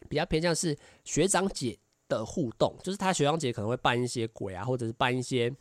[0.08, 5.52] 比较偏向是学长姐的互动，就是他学长姐可能会扮一些鬼啊，或者是扮一些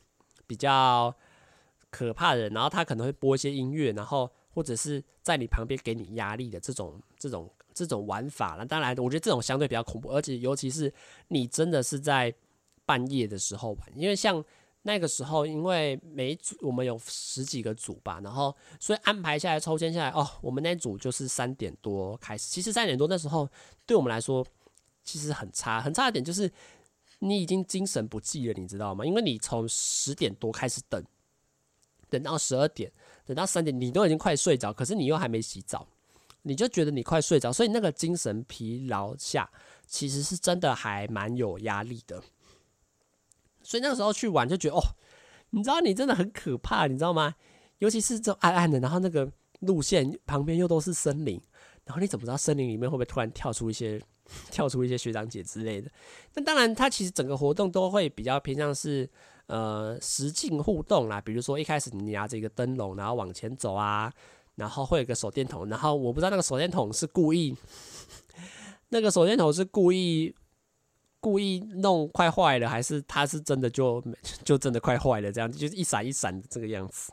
[0.46, 1.16] 比较
[1.90, 7.50] 可怕的人，然后他可能会播一些音乐，然后或者是在你旁边给你压力的这种这种。
[7.78, 10.92] 这种玩法，那当然，我觉得这种相对比较恐怖，而且尤其是
[11.28, 12.34] 你真的是在
[12.84, 14.44] 半夜的时候玩，因为像
[14.82, 22.48] 那个时候，因为每组我们有十几个组吧，然后所以安排下来抽签下来，哦，我们那组就是三点多开始。
[22.48, 23.48] 其实三点多那时候
[23.86, 24.44] 对我们来说
[25.04, 26.50] 其实很差，很差的点就是
[27.20, 29.04] 你已经精神不济了，你知道吗？
[29.04, 31.02] 因为你从十点多开始等，
[32.08, 32.90] 等到十二点，
[33.26, 35.86] 等到三点，你都已经快睡着，可是你又还没洗澡。
[36.48, 39.48] 你就觉得你快睡着，所以那个精神疲劳下，
[39.86, 42.22] 其实是真的还蛮有压力的。
[43.62, 44.80] 所以那个时候去玩就觉得哦，
[45.50, 47.34] 你知道你真的很可怕，你知道吗？
[47.80, 49.30] 尤其是这种暗暗的，然后那个
[49.60, 51.40] 路线旁边又都是森林，
[51.84, 54.02] 然后你怎么知道森林里面会不会突然跳出一些
[54.50, 55.90] 跳出一些学长姐之类的？
[56.34, 59.08] 那当然，它其实整个活动都会比较偏向是
[59.46, 64.12] 呃实境互动啦，比如说一开始你拿着一个灯笼，然后往前走啊。
[64.58, 67.56] 然后会有个手电筒，然后我不知道那个手电筒是故意，
[68.90, 70.34] 那个手电筒是故意
[71.20, 74.02] 故意弄快坏了，还是他是真的就
[74.44, 75.30] 就真的快坏了？
[75.30, 77.12] 这样就是一闪一闪的这个样子，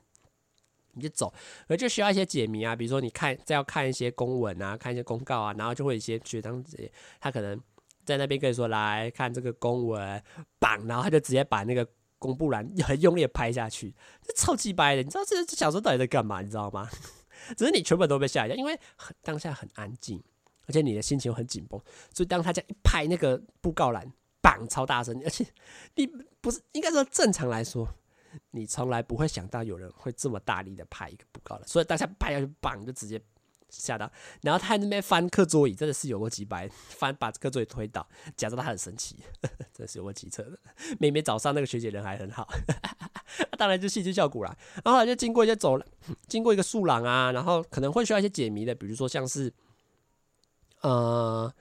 [0.93, 1.31] 你就走，
[1.67, 7.62] 而就需要一些解谜啊，比如说你看再要看一些公文啊，看一些公告啊，然后就会有一些学长姐他可能
[8.03, 10.23] 在那边跟你说，来看这个公文，
[10.60, 16.41] 绑，然后他就直接把那个公布栏很 用力拍下去，这超级白的，你知道这小时候到底在干嘛？
[16.41, 16.89] 你知道吗？
[17.58, 20.21] 只是你全部都被吓一跳，因为很当下很安静，
[20.67, 21.80] 而且你的心情很紧绷，
[22.13, 25.45] 所以当他这样一拍那个布告栏，绑超大声，而且
[25.95, 26.08] 你
[26.41, 27.88] 不是应该说正常来说，
[28.52, 33.21] 你从来不会想到有人会这么大力的拍一个布告栏，所以当下拍下去，绑就直接
[33.81, 34.11] 吓到，
[34.41, 39.17] 然后他还在那边翻课桌椅，真的是有过几百翻把课桌椅推倒，假装他很生气，
[39.73, 40.57] 真的是有过几次的。
[40.99, 42.47] 明明早上那个学姐人还很好。
[43.57, 45.88] 当然就戏剧效果啦，然后就经过一些走廊，
[46.28, 49.51] 经过一个树廊啊，然后可能会需要一些解谜的，比如说像是，
[50.82, 51.51] 呃，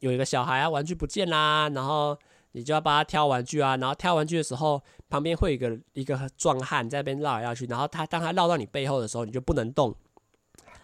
[0.00, 2.18] 有一个小孩啊，玩具不见啦，然后
[2.52, 9.92] 你就要帮他挑玩具啊，然后挑玩具的时候，旁边会有一个一个壮汉在那边绕来绕去，然后他当他绕到你背后的时候，你就不能动；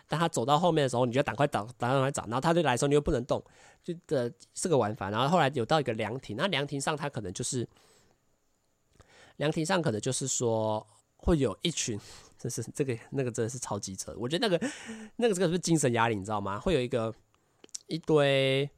[0.08, 3.42] 但他走到后面的时候，你就赶快找，赶快找，然后他就来的时候，你又不能动，
[3.82, 5.10] 就的这个玩法。
[5.10, 7.68] 然后后来有到一个凉亭，那凉亭上他可能就是。
[9.38, 10.86] 凉亭上可能就是说
[11.16, 11.98] 会有一群，
[12.38, 14.14] 这是这个那个真的是超级扯。
[14.16, 14.70] 我觉得那个
[15.16, 16.14] 那个这个是不是精神压力？
[16.14, 16.56] 你知道吗？
[16.56, 17.12] 会有一个
[17.88, 18.70] 一堆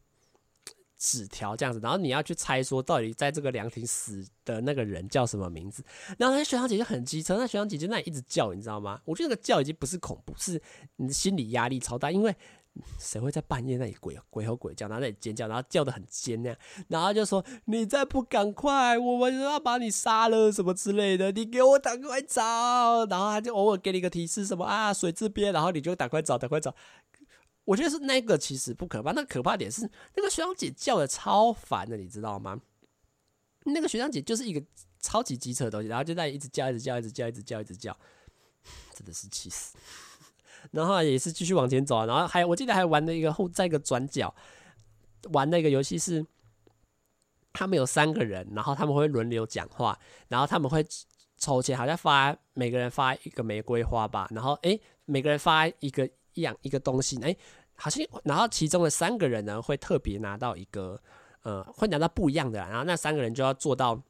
[0.99, 5.85] 纸条这样子，然后你要去猜说到底在这个凉亭死的那个人叫什么名字。
[6.19, 9.01] 然后那学长姐就很机车，那学长姐就那里一直叫，你知道吗？
[9.05, 10.61] 我觉得那个叫已经不是恐怖，是
[10.97, 12.35] 你心理压力超大，因为。
[12.99, 23.07] 谁会在半夜那里鬼鬼吼鬼叫，然后那里尖叫，然后叫得很尖那样，然后就说你再不赶快，我们就要把你杀了什么之类的，你给我赶快找。
[23.07, 26.75] 然后他就偶尔给你个提示什么啊水这边，然后你就赶快找，赶快找。
[27.67, 32.59] 我觉得是那个其实不可怕，那可怕点是那个学长姐叫的超烦的，你知道吗？
[33.65, 34.65] 那个学长姐就是一个
[35.01, 37.97] 超级机车的东西，然后就在一直叫，一直叫，一直叫，一直叫，一直叫，
[38.95, 39.77] 真的是气死。
[40.73, 44.35] 然后也是继续往前走，然后还我记得还玩了一个后，在一个转角
[45.33, 46.25] 玩那个游戏是，
[47.53, 49.99] 他们有三个人，然后他们会轮流讲话，
[50.29, 50.87] 然后他们会
[51.37, 57.37] 抽钱，好像发每个人发一个玫瑰花吧，然后诶，每个人发一个一样一个东西，诶，
[57.75, 60.99] 好像然后其中的三个人呢会特别拿到一个
[61.43, 64.01] 呃，会拿到不一样的，然后那三个人就要做到。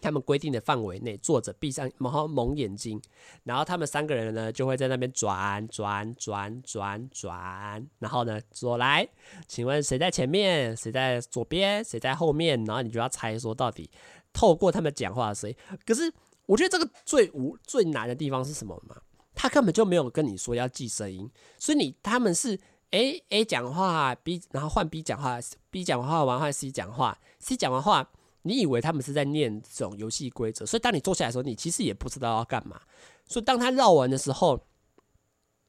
[0.00, 3.02] 他们规定的范围内坐着，闭上然后蒙眼睛，
[3.42, 9.08] 然后他们三个人呢就会在那边转转转转转，然后呢说来，
[9.48, 13.90] 请问谁在前面，谁在左边，谁在后面，然后你就要猜说到底
[14.32, 15.56] 透过他们讲话的声音。
[15.84, 16.12] 可是
[16.46, 18.94] 我觉得这个最无最难的地方是什么吗？
[19.40, 21.30] 他根本就没有跟你说要记声音，
[21.60, 22.58] 所以你他们是
[22.90, 25.38] A A 讲话 B，然后换 B 讲话
[25.70, 28.10] ，B 讲话完换 C 讲话，C 讲完话。
[28.42, 32.80] 你以为他们是在念这种游戏规则，所以当你坐下来的时候，你其实也不知道要干嘛。
[33.26, 34.58] 所以当他绕完的时候，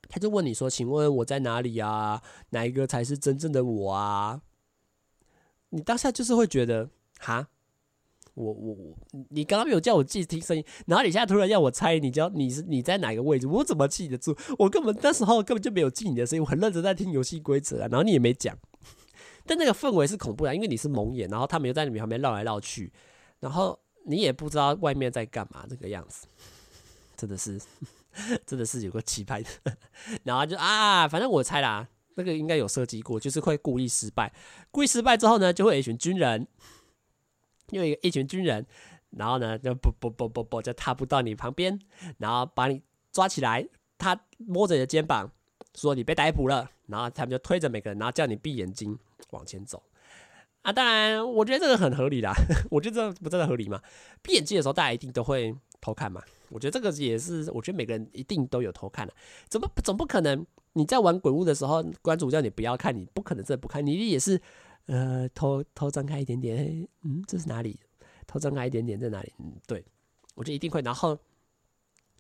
[0.08, 2.22] 他就问你说：“请问我在哪里啊？
[2.52, 4.42] 哪一个才是真正的我啊？”
[5.70, 6.90] 你当下就是会觉得
[7.20, 7.50] ：“哈，
[8.40, 8.98] 我我我，
[9.30, 13.46] 你刚刚没有叫我记听声音，然后你现在突然要我猜，你叫你是你在哪个位置？
[13.46, 14.38] 我怎么记得住？
[14.58, 18.58] 我根本那时候根本就没有记你的声音，我很认真在听游戏规则啊，然后你也没讲。”
[19.46, 22.94] 但那个氛围是恐怖的，因为你是蒙眼，然后他们又在你旁边绕来绕去，
[23.40, 26.28] 然后你也不知道外面在干嘛，这个样子，
[27.18, 27.60] 真的是，
[28.46, 29.78] 真的是有个奇葩的。
[30.24, 34.32] 然后就啊，反正我猜啦，那个应该有设计过，就是会故意失败，
[34.72, 36.48] 故意失败之后呢，就会有一群军人，
[37.72, 38.66] 因为一群军人，
[39.12, 41.80] 然后呢就不不不不不就踏步到你旁边，
[42.18, 43.68] 然后把你抓起来，
[43.98, 45.32] 他摸着你的肩膀
[45.76, 48.98] 说你被逮捕了，然后他们就推着每个人，然后叫你闭眼睛。
[49.32, 49.84] 往前走
[50.64, 50.74] 啊！
[50.74, 52.34] 当然，我觉得这个很合理啦。
[52.72, 53.80] 我觉得这不真的合理吗？
[54.24, 56.20] 闭眼睛的时候，大家一定都会偷看嘛。
[56.50, 59.14] 我觉得这个也是，我觉得每个人一定都有偷看的。
[59.48, 60.44] 怎么总不可能
[60.74, 64.42] 你在玩鬼屋的时候，关主叫你不要看，你不可能真的不看，你也是
[64.90, 66.88] 呃偷偷张开一点点。
[67.04, 67.80] 嗯，这是哪里？
[68.26, 69.34] 偷张开一点点在哪里？
[69.38, 69.86] 嗯，对，
[70.36, 70.82] 我觉得一定会。
[70.82, 71.18] 然后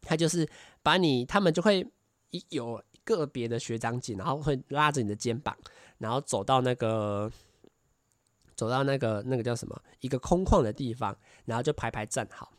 [0.01, 0.47] 他就是
[0.82, 1.86] 把你，他们就会
[2.30, 5.57] 一有个别的学长姐，然后会拉着你的肩膀。
[5.97, 7.30] 然后走到那个，
[8.55, 11.15] 走到那个那个叫什么一个空旷的地方，
[11.45, 12.53] 然后就排排站好。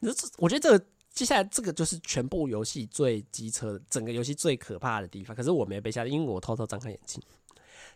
[0.00, 5.36] 那这我觉得这个接下来这个就是全部游戏最机车，整个游戏最可怕的地方。
[5.36, 7.22] 可是我没有被吓到，因为我偷偷张开眼睛。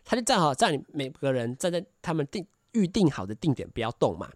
[0.07, 4.31] 他就站好，站你每个人站在他们定预定好的定点，不要动嘛。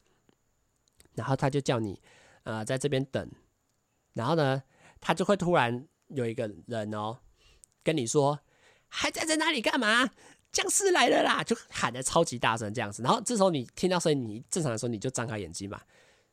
[1.15, 1.99] 然后他就叫你
[2.43, 3.31] 呃在这边等。
[4.13, 4.61] 然后呢，
[4.99, 7.17] 他就会突然有一个人哦
[7.81, 8.37] 跟你说。
[8.93, 10.11] 还站在那里干嘛？
[10.51, 11.41] 僵尸来了啦！
[11.41, 13.01] 就喊得超级大声这样子。
[13.01, 15.79] 然后这时候你听到声音，你正常的时候你就张开眼睛嘛。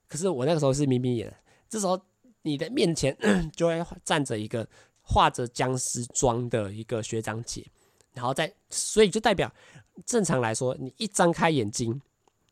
[0.09, 1.33] 可是我那个时候是眯眯眼，
[1.69, 1.97] 这时候
[2.43, 3.17] 你的面前
[3.55, 4.69] 就会站着一个
[5.03, 7.65] 化着僵尸妆的一个学长姐，
[8.15, 9.53] 然后再，所以就代表
[10.05, 12.01] 正常来说，你一张开眼睛，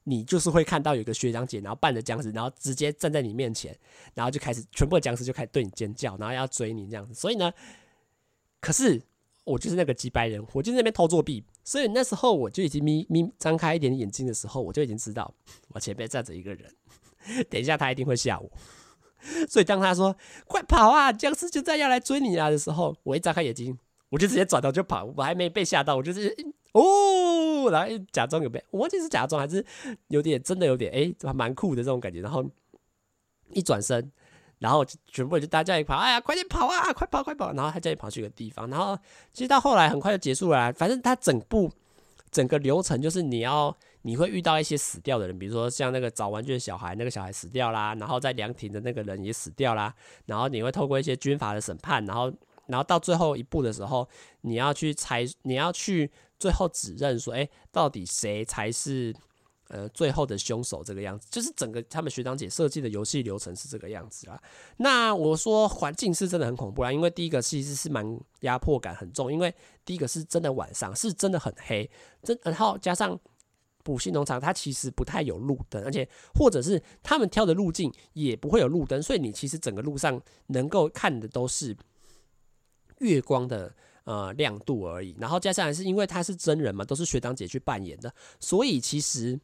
[0.05, 3.77] 你就是会看到有一个学长姐，然后扮着僵尸，然后直接站在你面前，
[4.15, 7.15] 然后就开始全部的僵尸就开始对你尖叫，然后要追你这样子。
[7.15, 7.53] 所以呢，
[8.61, 9.03] 可是。
[9.47, 15.33] 我就是那个几百人，我就那边偷作弊，所以那时候我就已经眯眯张开一点眼睛的时候，我就已经知道
[15.71, 16.69] 我前面站着一个人，
[17.49, 18.51] 等一下他一定会吓我，
[19.49, 20.17] 所以当他说
[20.49, 23.79] “快跑啊，僵尸就在要来追你啊”的时候，我一张开眼睛，
[24.17, 26.35] 我就直接转头就跑，我还没被吓到，我就是
[26.73, 29.63] 哦，然后假装有被，我忘记是假装还是
[30.09, 32.43] 有点真的有点哎，蛮酷的这种感觉，然后
[33.53, 34.11] 一转身。
[34.59, 37.53] 然后全部就大家叫你跑，哎呀，快点跑啊，快跑快跑！
[37.53, 38.99] 然后他叫你跑去一个地方，然后
[39.31, 40.73] 其实到后来很快就结束了。
[40.73, 41.71] 反正他整部
[42.31, 49.95] 整个流程就是你要你会遇到一些死掉的人，比如说像那个找玩具的小孩，那个小孩死掉啦，然后在凉亭的那个人也死掉啦。
[50.25, 52.33] 然后你会透过一些军阀的审判，然后
[52.69, 54.09] 然后到最后一步的时候，
[54.43, 59.15] 你要去猜，你要去最后指认说，哎，到底谁才是
[59.69, 64.41] 呃，最后的凶手这个样子，就是整个他们学长姐设计的游戏流程是这个样子啦。
[64.77, 69.53] 那我说环境是真的很恐怖啦，因为第一个其实是蛮压迫感很重，因为
[69.85, 71.91] 第一个是真的晚上是真的很黑，
[72.23, 73.19] 真然后加上
[73.83, 81.77] 补习农场它其实不太有路灯，而且或者是他们挑的路径也不会有路灯，所以你其实整个路上能够看的都是
[82.99, 83.75] 月光的。
[84.07, 85.17] 呃，亮度而已。
[85.19, 89.37] 然后接下来是因为他是真人嘛，都是学长姐去扮演的，所以其实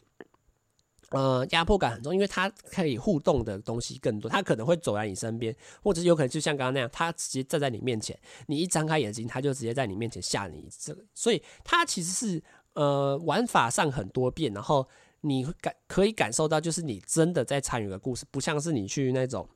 [1.11, 4.31] 呃压迫感很重，因为他可以互动的东西更多。
[4.31, 10.69] 他可能会走在你身边，或者是有可能就像刚刚那样，他直接站在你面前，你一张开眼睛，他就直接在你面前吓你。
[10.79, 12.41] 这个，所以他其实是
[12.75, 14.87] 呃玩法上很多变，然后
[15.23, 19.49] 你感可以感受到，就是你真的在参与个故事，不像是你去那种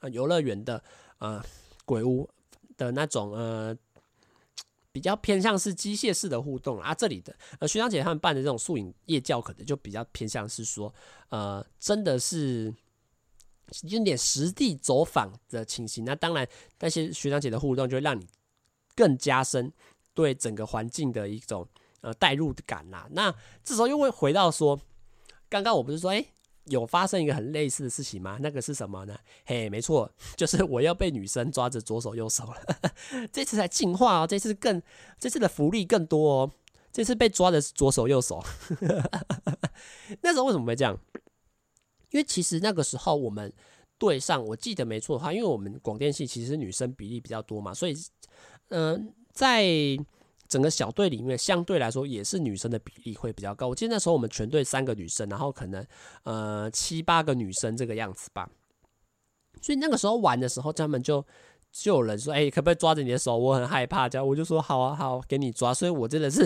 [0.00, 0.84] 呃游乐园的
[1.16, 1.42] 呃
[1.86, 2.28] 鬼屋
[2.80, 3.76] 的那种呃。
[4.92, 10.92] 比较偏向是机械式的互动啊，这里的呃学长姐他们办的这种宿营夜教，可能就比较偏向是说，
[11.28, 12.74] 呃，真的是
[13.82, 16.04] 有点实地走访的情形。
[16.04, 16.44] 那当然，
[16.80, 18.26] 那些学长姐的互动就会让你
[18.96, 19.72] 更加深
[20.12, 21.64] 对整个环境的一种
[22.00, 23.06] 呃代入感啦。
[23.12, 24.80] 那这时候又会回到说，
[25.48, 26.26] 刚刚我不是说，哎。
[26.70, 28.38] 有发生一个很类似的事情吗？
[28.40, 29.14] 那个是什么呢？
[29.44, 32.90] 嘿，没错， 就是我要被女生抓着左手右手了。
[33.30, 34.80] 这次才进化哦，这次更，
[35.18, 36.50] 这次的福利更多哦。
[36.90, 38.42] 这次被抓的是左手右手。
[40.22, 40.98] 那时候为什么会这样？
[42.10, 43.52] 因为其实那个时候我们
[43.98, 47.94] 队上，我记得没错的话，因为我们广电系其实女生比例比较多嘛，所以，
[48.68, 49.98] 嗯、在。
[50.50, 53.68] 整个小队里面，相对来说也是女生的比例会比较高。
[53.68, 55.86] 我记得那时候我们全队三个女生，然后可能
[56.24, 58.50] 呃七八个女生这个样子吧。
[59.62, 61.24] 所以那个时候玩的时候，他们就
[61.70, 63.38] 就有人说：“哎，可不可以抓着你的手？
[63.38, 66.44] 我很害怕。”这样我就说：“好啊，好，给你抓。”所以我真的是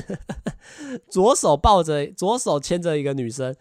[1.09, 3.57] 左手抱着，左手牵着一个女生，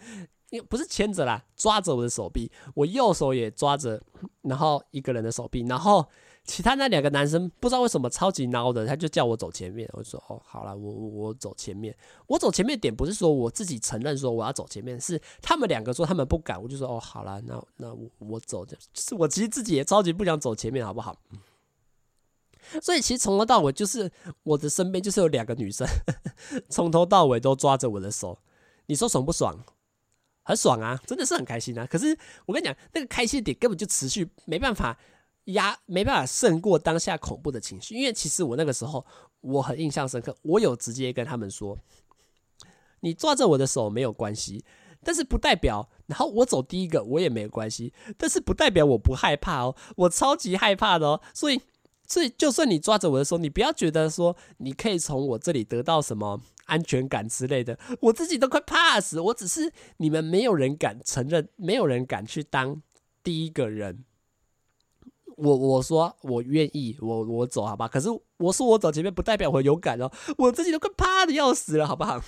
[0.68, 4.02] 不是牵着啦，抓着我的手臂，我右手也抓着，
[4.42, 6.06] 然后一个人的手臂，然后。
[6.46, 9.90] 其他那两个男生不知道为什么超级孬的，他就叫我走前面。
[9.94, 11.96] 我说：“哦，好了，我我我走前面。
[12.28, 16.62] 我走前面点不是说我自己承认说我要走前面，是他们两个说他们不敢。
[16.62, 21.18] 我就说：哦，好了，那那我我走，就是我其实自己也超级不想走前面，好不好？
[22.82, 24.12] 所以其实从头到尾就是
[24.44, 25.88] 我的身边就是有两个女生，
[26.68, 28.38] 从头到尾都抓着我的手。
[28.88, 29.58] 你说爽不爽？
[30.44, 31.86] 很爽啊，真的是很开心啊。
[31.86, 34.98] 可是我跟你讲，那个开心点根本就持续没办法。”
[35.46, 39.06] 压没办法胜过当下恐怖的情绪，因为其实我那个时候
[39.42, 41.78] 我很印象深刻，我有直接跟他们说
[43.02, 44.64] ：“你抓着我的手没有关系，
[45.04, 51.22] 但是不代表，然后我走第一个我也没有关系，但是不代表我不害怕哦，我超级害怕的哦。
[51.34, 51.60] 所以，
[52.08, 59.20] 所以就算你抓着我的手，你不要觉得说你可以从我这里得到什么安全感之类的，我自己都快怕死。
[59.20, 62.82] 我只是你们没有人敢承认，没有人敢去当
[63.22, 64.06] 第一个人。”
[65.44, 67.86] 我我说我愿意，我我走好吧。
[67.86, 70.10] 可是我说我走前面，不代表我勇敢哦。
[70.38, 72.22] 我自己都快怕的要死了，好不好？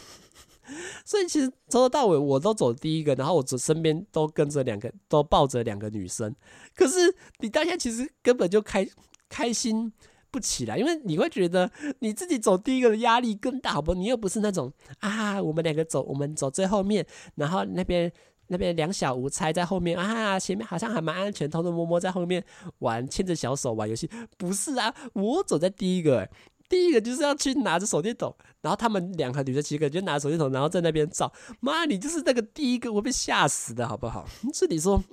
[1.06, 6.36] 所以其实从头到尾我都走第一个，然后我身边都跟着两个，都抱着两个女生。
[6.76, 8.86] 可是你当下其实根本就开
[9.30, 9.94] 开心
[10.30, 13.96] 不起来，因为你会觉得你自己走第一个的压力更大，好不好？
[13.98, 17.06] 你又不是那种啊，我们两个走，我们走最后面，
[17.36, 18.12] 然后那边。
[18.48, 22.44] 那边两小无猜在后面啊，前面好像还蛮安全，偷偷摸摸在后面
[22.80, 24.10] 玩，牵着小手玩游戏。
[24.38, 26.30] 不是啊，我走在第一个，欸，
[26.70, 31.32] 第一个就是要去拿着手电筒，然后他们两个女的几个就拿着手电筒，然后在那边照。
[31.60, 34.28] 妈，你就是那个第一个，我被吓死的好不好？
[34.54, 35.04] 这里说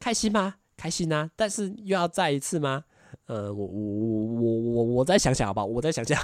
[0.00, 0.56] 开心吗？
[0.76, 2.84] 开心啊，但是又要再一次吗？
[3.26, 5.66] 呃，我我我我我我再想想好不好？
[5.66, 6.20] 我再想想。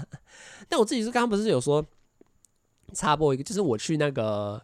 [0.68, 1.84] 那我自己是刚刚不是有说
[2.92, 4.62] 插播一个，就是我去那个。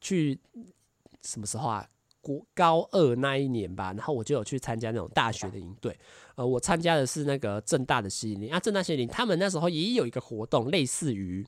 [0.00, 0.38] 去
[1.22, 1.88] 什么时候啊？
[2.20, 5.98] 国高二那一年吧，然后我就有去参加那种大学的营队。
[6.34, 11.46] 呃，我参加的是那个正大的西林啊，正大西林他们那时候也有一个活动，类似于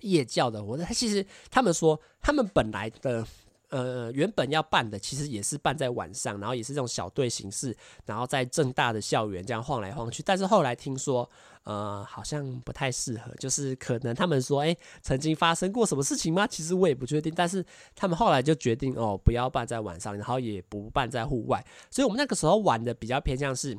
[0.00, 0.86] 夜教的活动。
[0.86, 3.26] 他其实他们说，他们本来的。
[3.72, 10.22] 呃，原本要办的其实也是办在晚上，然后也是这种小队形式，然后在正大的校园这样晃来晃去。
[10.22, 11.26] 但是后来听说，
[11.64, 16.46] 呃，好像不太适合，就是可能他们说，哎，曾经发生过什么事情吗？
[16.46, 17.32] 其实我也不确定。
[17.34, 17.64] 但是
[17.96, 21.64] 他们后来就决定，哦，不要办在晚上，然后也不办在户外。
[21.90, 23.74] 所以我们那个时候玩的比较偏向是，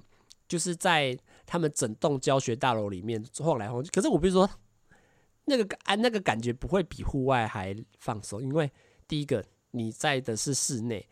[0.48, 1.16] 就是在
[1.46, 3.92] 他们整栋教学大楼里面晃来晃去。
[3.92, 4.50] 可是我比如说，
[5.46, 8.72] 那个啊，那个感觉不会比户外还放松，因为
[9.08, 9.46] 第一个。
[9.76, 11.04] 你在的是室内，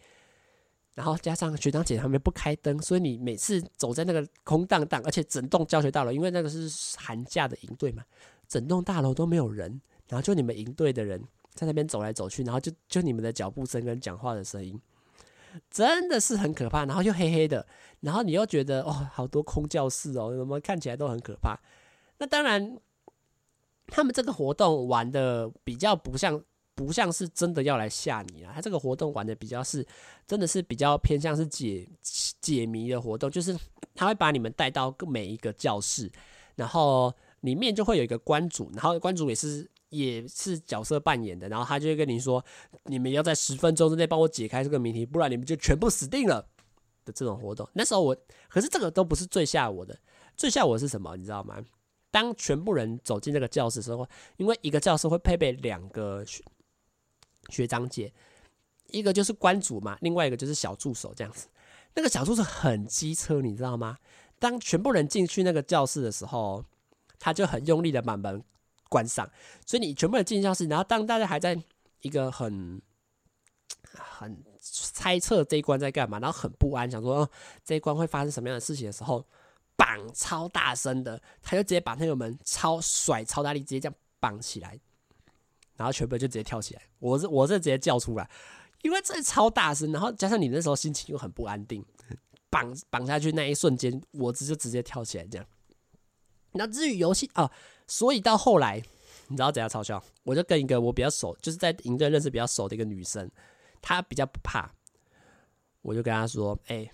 [0.94, 8.04] 然后加上学长姐他们不开灯，所以你每次走在那个空荡荡，而且整栋教学大楼，因为那个是寒假的营队嘛，
[8.48, 11.20] 整栋大楼都没有人，然后就你们营队的人
[11.56, 14.80] 在那边走来走去，然后就就你们的脚步声跟讲话的声音，
[15.72, 16.86] 真的是很可怕。
[16.86, 17.66] 然后又黑黑的，
[18.02, 21.60] 然后你又觉得哦，好多空教室哦，怎么看起来都很可怕。
[22.20, 22.78] 那当然，
[23.88, 26.44] 他们这个活动玩的比较不像。
[26.86, 28.52] 不像是真的要来吓你啊！
[28.56, 29.86] 他这个活动玩的比较是，
[30.26, 31.88] 真的是比较偏向是解
[32.42, 33.56] 解谜的活动，就是
[33.94, 36.12] 他会把你们带到每一个教室，
[36.56, 42.44] 然后里面就会有一个关主，然后关主也是也是角色扮演的，然后他就会跟你说，
[42.86, 46.44] 你们要在十分钟之内帮我解开这个谜题，不然你们就全部死定了
[47.06, 47.70] 的这种活动。
[47.74, 48.18] 那时候我，
[48.50, 49.96] 可是这个都不是最吓我的，
[50.36, 51.16] 最吓我是什么？
[51.16, 51.64] 你知道吗？
[52.10, 54.08] 当全部人走进这个教室的时候，
[54.38, 56.26] 因为一个教室会配备两个。
[57.52, 58.12] 学长姐，
[58.88, 61.48] 一个就是关主嘛，另外一个就是小助手这样子。
[61.94, 63.98] 那个小助手很机车，你知道吗？
[64.40, 66.64] 当全部人进去那个教室的时候，
[67.20, 68.42] 他就很用力的把门
[68.90, 69.30] 关上。
[69.66, 71.62] 所以你全部人进教室，然后当大家还在
[72.02, 72.82] 一个很
[73.92, 77.30] 很猜测这一关在干嘛，然后很不安，想说哦，
[77.64, 79.26] 这一关会发生什么样的事情的时候，
[79.76, 84.80] 绑超大声的，他就直接把那个门超甩超大力，直接这样绑起来。
[85.76, 88.30] 然后全部就直接跳起来，我是我是直接叫出来，
[88.82, 91.84] 因为这超大声，然后加上你那时候心情又很不安定，
[92.50, 95.46] 绑绑下去那一瞬间，我直就直接跳起来这样。
[96.54, 97.50] 那至于游戏哦，
[97.88, 98.82] 所以到后来，
[99.28, 100.04] 你知道怎样嘲笑？
[100.24, 103.30] 我就跟一个我比较熟，就是在营队认识比较熟的一个女生，
[103.82, 104.72] 她比较不怕，
[105.82, 106.92] 我就跟她说：“哎，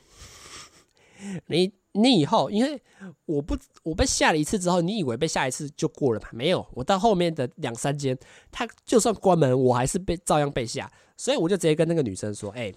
[1.47, 2.79] 你。”你以后，因为
[3.25, 6.27] 我不我被吓了一次之后，你以为被吓一次就过了吗？
[6.31, 8.17] 没有，我到后面的两三间，
[8.51, 12.71] 他就算关门，我还是被照样被吓，所以我就直接跟那个女生说：“哎、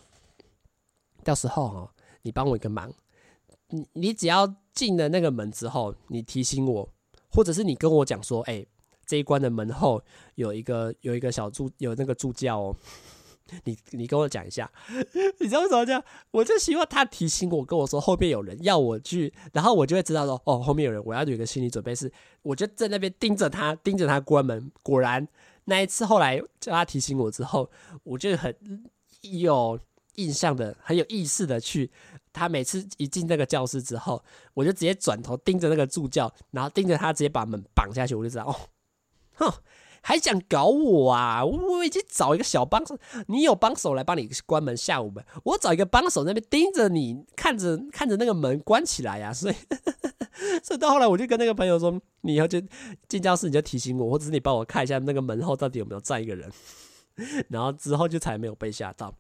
[1.23, 1.91] 到时候哦，
[2.23, 2.91] 你帮我一个忙，
[3.69, 6.89] 你你只要进了那个门之后，你提醒我，
[7.31, 8.69] 或者是你跟我讲说，哎、欸，
[9.05, 10.03] 这一关的门后
[10.37, 12.77] 有一个有一个小助有那个助教哦。”
[13.65, 14.71] 你你跟我讲一下，
[15.39, 16.03] 你知道为什么这样？
[16.31, 22.11] 我就希望他提醒我，跟我说后面有人要我去，然后我就会知道说，哦，后面有人，我要有一个心理准备是，
[22.43, 24.71] 我就在那边盯着他，盯着他关门。
[24.83, 25.27] 果然
[25.65, 27.71] 那一次后来叫他提醒我之后，
[28.05, 28.55] 我就很
[29.23, 29.79] 有
[30.17, 31.91] 印象的，很有意识的去。
[32.33, 34.23] 他每次一进那个教室之后，
[34.55, 38.55] 我就直接转头盯着那个助教，然后盯着他直接把门绑下去，我就知道，哦，
[39.35, 39.53] 哼。
[40.03, 41.45] 还想搞我啊！
[41.45, 42.99] 我已经找一个小帮手，
[43.29, 45.25] 你有帮手来帮你关门下午门。
[45.45, 49.33] 我找一个帮手那边盯着你，看着看着那个门关起来呀、啊。
[49.35, 49.55] 所以，
[50.65, 52.61] 所以到后来我就跟那个朋友说，你以后就
[53.09, 56.51] 进教室你就提醒我，或者是你帮我看一下那个门后到底有没有站一个人。
[57.49, 59.15] 然后之后就才没有被吓到。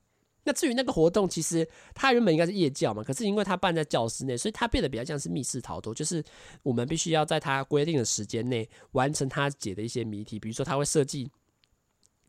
[0.45, 6.25] 那至于那个活动，其实它原本应该是夜教嘛，可是因为它办在教室内，所以它变得比较像是密室逃脱，就是
[6.63, 10.39] 我们必须要在它规定的时间内完成它解的一些谜题。
[10.39, 11.31] 比如说，它会设计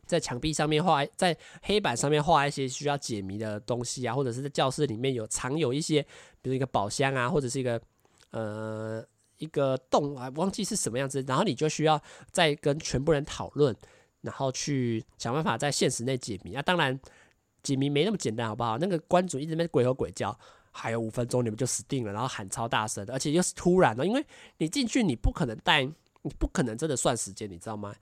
[0.06, 6.02] 在墙壁上面画，在黑板上面画一些需要解谜的东西啊，或者是在教室里面有藏有一些，
[6.42, 7.82] 比如一个宝箱啊，或者是一个
[8.32, 9.02] 呃
[9.38, 13.74] 一个洞啊，忘记是什么样子，然后你就需要再跟全部人讨论，
[14.20, 16.62] 然后去想办法在限时内解谜啊。
[16.62, 17.00] 当然。
[17.64, 18.78] 解谜没那么简单，好不好？
[18.78, 20.38] 那个关主一直在鬼吼鬼叫，
[20.72, 24.26] 还有五分钟你们就死定了，然后喊超大声，而且又是突然的，因为
[24.58, 27.96] 你进去你不可能带，你不可能真的算时间，你知道吗？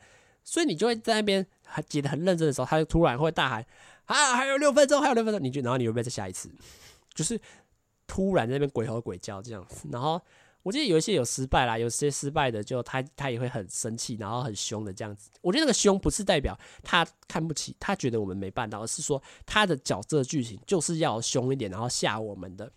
[0.43, 3.65] 所以你就会在那边还解得很认真的时候，他就突然会大喊
[4.05, 6.49] 啊，还有六分钟，还有六分钟，你就然后你会不会再下一次？
[7.13, 7.39] 就是
[8.07, 10.21] 突然在那边鬼吼鬼叫这样子，然后。
[10.61, 15.29] 我记得有一些有失败啦，有些失败的就他他也会很生气，然后很凶的这样子。
[15.41, 22.71] 我觉得那个凶不是代表他看不起，他觉得我们没办到，而是说他的角色剧情就是要凶一点，然后吓我们的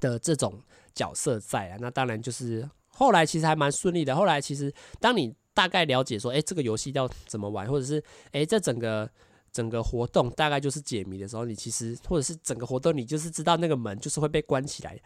[0.00, 0.60] 的这种
[0.94, 1.78] 角色在啊。
[1.80, 4.14] 那当然就是后来其实还蛮顺利的。
[4.14, 9.10] 后来其实当你大概了解说，哎，这个游戏要怎么玩，或者是哎这整个
[9.50, 15.00] 整个活动大概就是解谜的时候，你其实或者是整个活动你就是知道那个门就是会被关起来。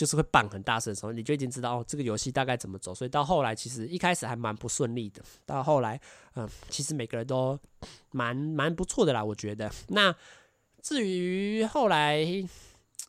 [0.00, 2.94] 就是会棒很大声的时候，你就已经知道哦，这个游戏大概怎么走。
[2.94, 5.22] 所以到后来，其实一开始还蛮不顺利的。
[5.44, 6.00] 到后来，
[6.36, 7.58] 嗯，其实每个人都
[8.10, 9.70] 蛮蛮不错的啦，我觉得。
[9.88, 10.14] 那
[10.80, 12.18] 至于后来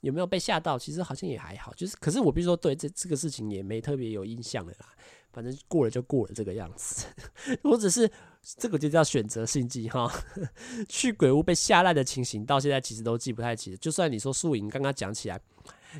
[0.01, 1.73] 有没有被吓到，其实好像也还好。
[1.75, 4.87] 就是，可是我必须说，对这这个事情也没特别有印象的啦。
[5.31, 7.05] 反正过了就过了这个样子。
[7.63, 8.11] 我只是
[8.57, 10.11] 这个就叫选择性记哈。
[10.89, 13.77] 去鬼屋被吓烂的情形，到现在其实都记不太起。
[13.77, 15.39] 就算你说宿营刚刚讲起来。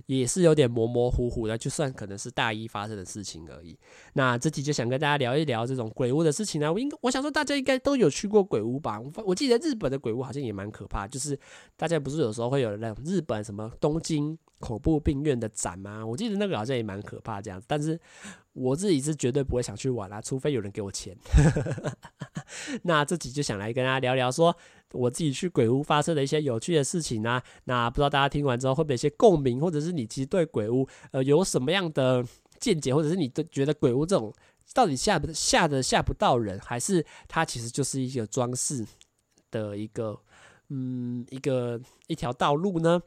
[0.05, 3.77] 也是有点模模糊糊的，就算可能是大一发生的事情而已。
[4.13, 6.71] 那这集就想跟大家聊一聊这种鬼屋的事情呢。
[6.71, 8.99] 我应该我想说，大家应该都有去过鬼屋吧？
[8.99, 11.37] 我我记得日本的鬼屋好像也蛮可怕，就是
[11.75, 16.05] 大家不是有时候会有那种日本什么东京恐怖病院的展吗？
[16.05, 17.65] 我记得那个好像也蛮可怕这样子。
[17.67, 17.99] 但是
[18.53, 21.15] 我自己是绝对不会想去玩啦，除非有人给我钱。
[22.83, 24.55] 那这集就想来跟大家聊聊说，
[24.93, 27.41] 我自己去鬼屋发生的一些有趣的事情啊。
[27.65, 32.25] 那不知道大家听完之后会不会有一些共鸣，或者是你其实对鬼屋呃有什么样的
[32.59, 34.33] 见解，或者是你都觉得鬼屋这种
[34.73, 38.85] 到底吓不吓得吓不到人，还是它其实就是一个装饰
[39.49, 40.19] 的一个
[40.69, 43.01] 嗯一个一条道路呢？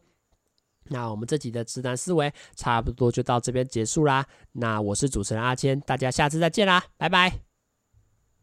[0.88, 4.26] 那我们这集的直男思维差不多就到这边结束啦。
[4.52, 7.53] 那我是主持人阿谦，大家下次再见啦，拜拜。